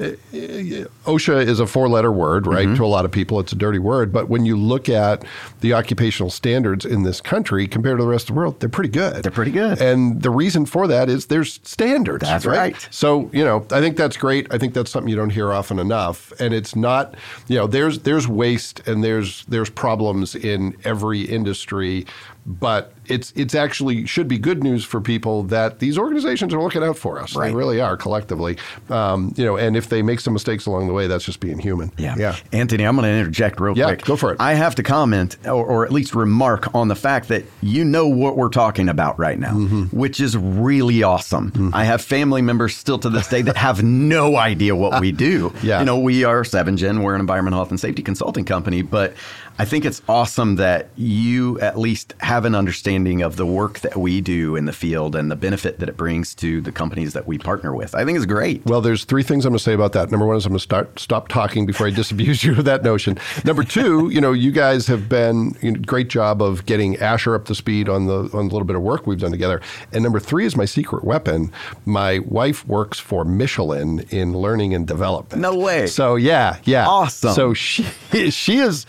[0.00, 2.66] Uh, uh, uh, OSHA is a four letter word, right?
[2.66, 2.76] Mm-hmm.
[2.76, 4.12] To a lot of people, it's a dirty word.
[4.12, 5.24] But when you look at
[5.60, 8.90] the occupational standards in this country compared to the rest of the world, they're pretty
[8.90, 9.22] good.
[9.22, 9.80] They're pretty good.
[9.80, 12.24] And the reason for that is there's standards.
[12.24, 12.76] That's right.
[12.90, 14.46] So, you know, I think that's great.
[14.52, 16.32] I think that's something you don't hear often enough.
[16.40, 17.14] And it's not,
[17.48, 22.06] you know, there's there's waste and there's there's problems in every industry,
[22.44, 26.82] but it's it's actually should be good news for people that these organizations are looking
[26.82, 27.34] out for us.
[27.34, 28.58] They really are collectively.
[28.90, 31.58] Um, you know, and if they make some mistakes along the way, that's just being
[31.58, 31.92] human.
[31.98, 32.14] Yeah.
[32.18, 32.36] Yeah.
[32.52, 34.04] Anthony, I'm going to interject real Yeah, quick.
[34.04, 34.36] go for it.
[34.40, 38.06] I have to comment or, or at least remark on the fact that you know
[38.08, 39.96] what we're talking about right now, Mm-hmm.
[39.96, 41.70] which is really awesome.
[41.74, 45.52] I have family members still to this day that have no idea what we do.
[45.62, 45.78] Yeah.
[45.78, 49.14] You know, we are 7Gen, we're an environmental health and safety consulting company, but
[49.58, 53.96] I think it's awesome that you at least have an understanding of the work that
[53.96, 57.26] we do in the field and the benefit that it brings to the companies that
[57.26, 57.94] we partner with.
[57.94, 58.64] I think it's great.
[58.66, 60.10] Well, there's three things I'm going to say about that.
[60.10, 62.82] Number one is I'm going to start stop talking before I disabuse you of that
[62.82, 63.18] notion.
[63.44, 67.34] Number two, you know, you guys have been you know, great job of getting Asher
[67.34, 69.60] up to speed on the on the little bit of work we've done together.
[69.92, 71.52] And number three is my secret weapon.
[71.84, 75.42] My wife works for Michelin in learning and development.
[75.42, 75.86] No way.
[75.86, 77.32] So yeah, yeah, Awesome.
[77.34, 77.82] So she
[78.30, 78.86] she is.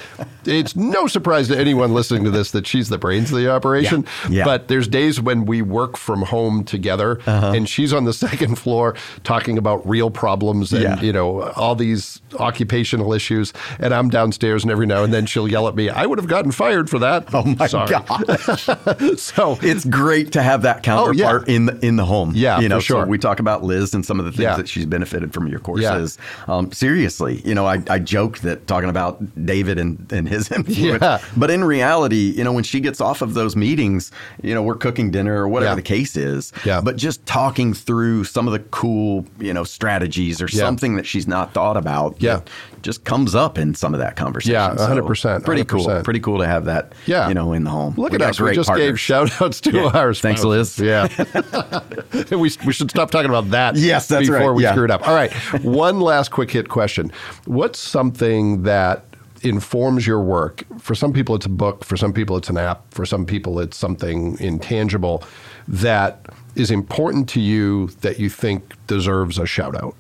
[0.59, 4.05] It's no surprise to anyone listening to this that she's the brains of the operation.
[4.29, 4.45] Yeah.
[4.45, 7.51] But there's days when we work from home together, Uh-huh.
[7.55, 11.01] and she's on the second floor talking about real problems and Yeah.
[11.01, 15.47] you know all these occupational issues, and I'm downstairs, and every now and then she'll
[15.47, 17.89] yell at me, "I would have gotten fired for that." Oh my Sorry.
[17.89, 18.39] God.
[19.19, 22.29] so it's great to have that counterpart in the in the home.
[22.29, 22.77] Oh, Yeah, you know.
[22.77, 23.03] for sure.
[23.05, 24.55] So we talk about Liz and some of the things Yeah.
[24.57, 26.17] that she's benefited from your courses.
[26.47, 31.01] Um, seriously, you know, I, I joked that talking about David and, and his influence,
[31.01, 31.19] Yeah.
[31.37, 34.75] but in reality, you know, when she gets off of those meetings, you know, we're
[34.75, 35.75] cooking dinner or whatever Yeah.
[35.75, 36.51] the case is.
[36.65, 36.81] Yeah.
[36.81, 40.59] But just talking through some of the cool, you know, strategies or Yeah.
[40.59, 42.15] something that she's not thought about.
[42.19, 42.41] Yeah.
[42.81, 44.51] just comes up in some of that conversation.
[44.55, 45.85] Yeah, So 100%, Pretty cool.
[45.85, 46.03] 100%.
[46.03, 46.91] Pretty cool to have that.
[47.05, 47.29] Yeah.
[47.29, 47.93] You know, in the home.
[47.95, 48.41] Look We at us.
[48.41, 49.83] We just gave shout outs to Yeah.
[49.93, 50.77] our Thanks, spouses.
[50.79, 50.85] Liz.
[50.85, 51.07] Yeah.
[52.31, 54.55] we, we should stop talking about that Yes, that's before right.
[54.55, 55.07] we screw it up.
[55.07, 55.31] All right.
[55.63, 57.09] One last quick hit question.
[57.45, 59.05] What's something that
[59.45, 60.63] informs your work?
[60.79, 61.83] For some people, it's a book.
[61.83, 62.93] For some people, it's an app.
[62.93, 65.23] For some people, it's something intangible
[65.67, 66.25] that
[66.55, 69.95] is important to you that you think deserves a shout out.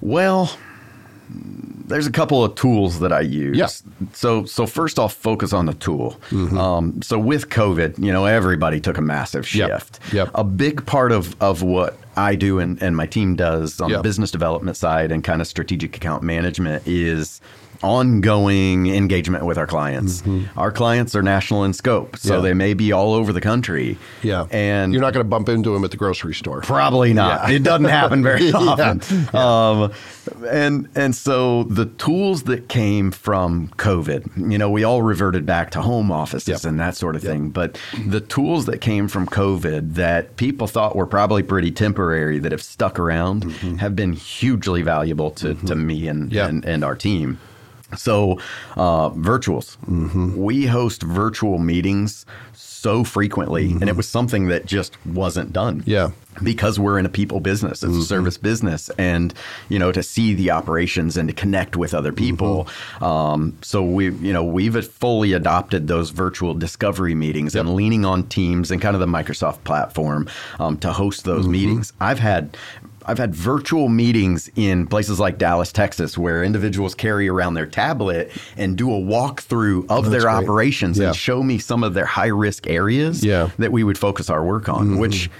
[0.00, 0.56] Well,
[1.86, 3.56] there's a couple of tools that I use.
[3.56, 3.68] Yeah.
[4.12, 6.20] So so first off, focus on the tool.
[6.32, 9.70] Um, so with COVID, you know, everybody took a massive Yep.
[9.70, 10.00] shift.
[10.12, 10.30] Yep.
[10.34, 13.98] A big part of of what I do and, and my team does on Yep.
[13.98, 17.40] the business development side and kind of strategic account management is
[17.84, 20.22] ongoing engagement with our clients.
[20.22, 20.58] Mm-hmm.
[20.58, 22.40] Our clients are national in scope, so yeah.
[22.40, 23.98] they may be all over the country.
[24.22, 26.62] Yeah, and you're not going to bump into them at the grocery store.
[26.62, 27.48] Probably not.
[27.48, 27.56] Yeah.
[27.56, 29.02] It doesn't happen very often.
[29.32, 29.74] yeah.
[29.78, 29.92] um,
[30.48, 35.70] and and so the tools that came from COVID, you know, we all reverted back
[35.72, 36.64] to home offices yep.
[36.64, 37.32] and that sort of yep.
[37.32, 37.50] thing.
[37.50, 42.52] But the tools that came from COVID that people thought were probably pretty temporary that
[42.52, 43.76] have stuck around mm-hmm.
[43.76, 45.66] have been hugely valuable to, mm-hmm.
[45.66, 47.38] to me and, and, and our team.
[47.96, 48.38] So,
[48.76, 49.76] uh, virtuals.
[49.86, 50.36] Mm-hmm.
[50.36, 52.26] We host virtual meetings
[52.84, 53.80] so frequently, mm-hmm.
[53.80, 55.82] and it was something that just wasn't done.
[55.86, 56.10] Yeah.
[56.42, 58.00] Because we're in a people business, it's mm-hmm.
[58.00, 59.32] a service business, and
[59.68, 62.64] you know to see the operations and to connect with other people.
[62.64, 63.04] Mm-hmm.
[63.04, 67.64] Um, so we, you know, we've fully adopted those virtual discovery meetings yep.
[67.64, 70.28] and leaning on Teams and kind of the Microsoft platform
[70.58, 71.52] um, to host those mm-hmm.
[71.52, 71.92] meetings.
[72.00, 72.56] I've had
[73.06, 78.32] I've had virtual meetings in places like Dallas, Texas, where individuals carry around their tablet
[78.56, 80.32] and do a walkthrough of their great.
[80.32, 81.08] operations yeah.
[81.08, 83.50] and show me some of their high risk areas yeah.
[83.58, 84.98] that we would focus our work on, mm-hmm.
[84.98, 85.30] which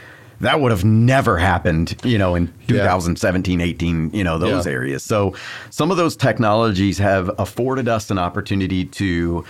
[0.40, 3.66] that would have never happened, you know, in 2017, yeah.
[3.66, 5.02] 18, you know, those areas.
[5.02, 5.34] So
[5.70, 9.44] some of those technologies have afforded us an opportunity to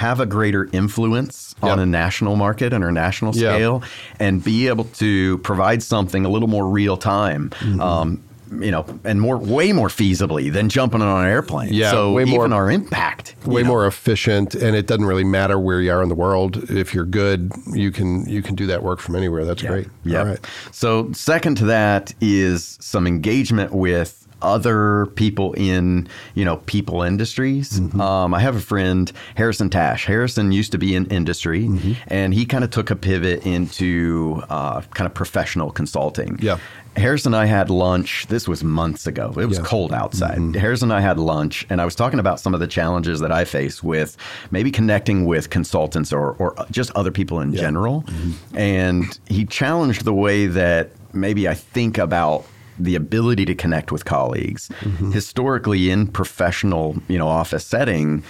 [0.00, 1.72] have a greater influence yep.
[1.72, 3.90] on a national market and a national scale yep.
[4.18, 7.50] and be able to provide something a little more real time.
[7.50, 7.80] Mm-hmm.
[7.82, 8.22] Um,
[8.58, 11.72] you know, and more, way more feasibly than jumping on an airplane.
[11.72, 13.68] Yeah, so way more, even our impact, way know.
[13.68, 16.68] more efficient, and it doesn't really matter where you are in the world.
[16.70, 19.44] If you're good, you can you can do that work from anywhere.
[19.44, 19.86] That's great.
[20.04, 20.20] Yeah.
[20.20, 20.46] All right.
[20.72, 27.80] So second to that is some engagement with other people in you know people industries.
[27.80, 28.00] Mm-hmm.
[28.00, 30.06] Um, I have a friend Harrison Tash.
[30.06, 31.92] Harrison used to be in industry, mm-hmm.
[32.08, 36.38] and he kind of took a pivot into uh, kind of professional consulting.
[36.40, 36.58] Yeah.
[36.96, 38.26] Harrison and I had lunch.
[38.26, 39.32] This was months ago.
[39.38, 39.64] It was yeah.
[39.64, 40.38] cold outside.
[40.38, 40.58] Mm-hmm.
[40.58, 43.30] Harrison and I had lunch, and I was talking about some of the challenges that
[43.30, 44.16] I face with
[44.50, 47.60] maybe connecting with consultants or, or just other people in yeah.
[47.60, 48.02] general.
[48.02, 48.56] Mm-hmm.
[48.56, 52.44] And he challenged the way that maybe I think about
[52.84, 54.68] the ability to connect with colleagues.
[54.80, 55.12] Mm-hmm.
[55.12, 58.22] Historically, in professional, you know, office setting,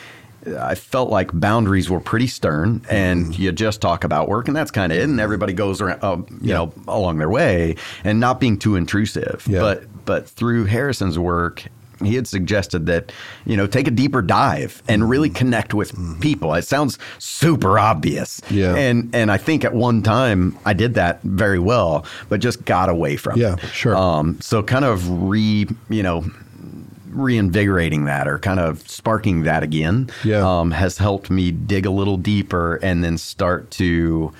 [0.59, 3.43] I felt like boundaries were pretty stern, and mm-hmm.
[3.43, 5.05] you just talk about work, and that's kind of it.
[5.05, 6.55] And everybody goes around, uh, you yeah.
[6.55, 9.47] know, along their way, and not being too intrusive.
[9.49, 9.61] Yeah.
[9.61, 11.67] But but through Harrison's work
[12.03, 13.13] he had suggested that
[13.45, 15.37] you know take a deeper dive and really mm-hmm.
[15.37, 16.21] connect with mm-hmm.
[16.21, 16.55] people.
[16.55, 18.75] It sounds super obvious, yeah.
[18.75, 22.89] And and I think at one time I did that very well, but just got
[22.89, 23.63] away from yeah, it.
[23.63, 23.97] Yeah, sure.
[23.97, 26.25] Um, so kind of re you know
[27.11, 30.47] reinvigorating that or kind of sparking that again yeah.
[30.47, 34.33] um, has helped me dig a little deeper and then start to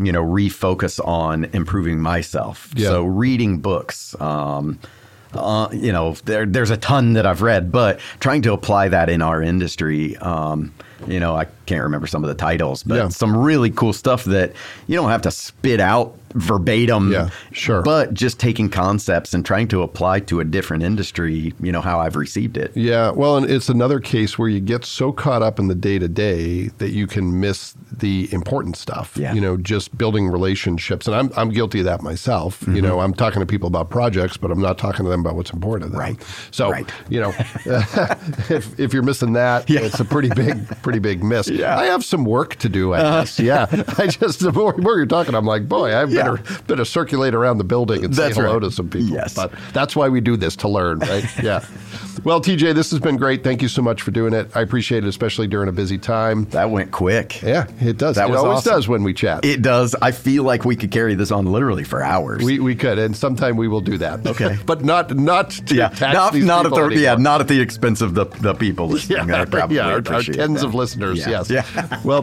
[0.00, 2.88] you know refocus on improving myself yeah.
[2.88, 4.78] so reading books um,
[5.36, 9.08] uh, you know, there, there's a ton that I've read, but trying to apply that
[9.08, 10.72] in our industry, um,
[11.06, 13.08] you know, I can't remember some of the titles, but yeah.
[13.08, 14.52] some really cool stuff that
[14.86, 17.12] you don't have to spit out verbatim.
[17.12, 17.82] Yeah, sure.
[17.82, 22.00] But just taking concepts and trying to apply to a different industry, you know, how
[22.00, 22.72] I've received it.
[22.76, 25.98] Yeah, well, and it's another case where you get so caught up in the day
[25.98, 29.16] to day that you can miss the important stuff.
[29.16, 29.32] Yeah.
[29.32, 31.06] You know, just building relationships.
[31.06, 32.60] And I'm, I'm guilty of that myself.
[32.60, 32.76] Mm-hmm.
[32.76, 35.36] You know, I'm talking to people about projects, but I'm not talking to them about
[35.36, 36.00] what's important to them.
[36.00, 36.26] Right.
[36.50, 36.90] So, right.
[37.08, 37.32] you know,
[38.50, 39.80] if, if you're missing that, yeah.
[39.80, 41.48] it's a pretty big, pretty big miss.
[41.54, 41.78] Yeah.
[41.78, 43.20] I have some work to do, I uh-huh.
[43.20, 43.40] guess.
[43.40, 43.66] Yeah.
[43.98, 46.58] I just, the more, more, you're talking, I'm like, boy, I better, yeah.
[46.66, 48.62] better circulate around the building and that's say hello right.
[48.62, 49.08] to some people.
[49.08, 49.34] Yes.
[49.34, 51.24] But that's why we do this to learn, right?
[51.44, 51.64] Yeah.
[52.22, 53.44] well, TJ, this has been great.
[53.44, 54.50] Thank you so much for doing it.
[54.54, 56.44] I appreciate it, especially during a busy time.
[56.46, 57.42] That went quick.
[57.42, 58.16] Yeah, it does.
[58.16, 58.72] That it always awesome.
[58.72, 59.44] does when we chat.
[59.44, 59.94] It does.
[60.00, 62.42] I feel like we could carry this on literally for hours.
[62.42, 64.26] We, we could, and sometime we will do that.
[64.26, 64.56] Okay.
[64.66, 66.92] but not not yeah, not, not at the anymore.
[66.92, 69.28] yeah, not at the expense of the, the people listening.
[69.28, 70.64] Yeah, yeah, our, our tens that.
[70.64, 71.18] of listeners.
[71.18, 71.30] Yeah.
[71.30, 71.43] Yes.
[71.50, 72.00] Yeah.
[72.04, 72.22] well,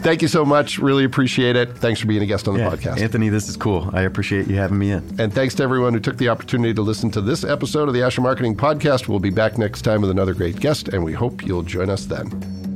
[0.00, 0.78] thank you so much.
[0.78, 1.76] Really appreciate it.
[1.78, 2.70] Thanks for being a guest on the yeah.
[2.70, 3.28] podcast, Anthony.
[3.28, 3.90] This is cool.
[3.92, 5.20] I appreciate you having me in.
[5.20, 8.02] And thanks to everyone who took the opportunity to listen to this episode of the
[8.02, 9.08] Asher Marketing Podcast.
[9.08, 12.06] We'll be back next time with another great guest, and we hope you'll join us
[12.06, 12.71] then.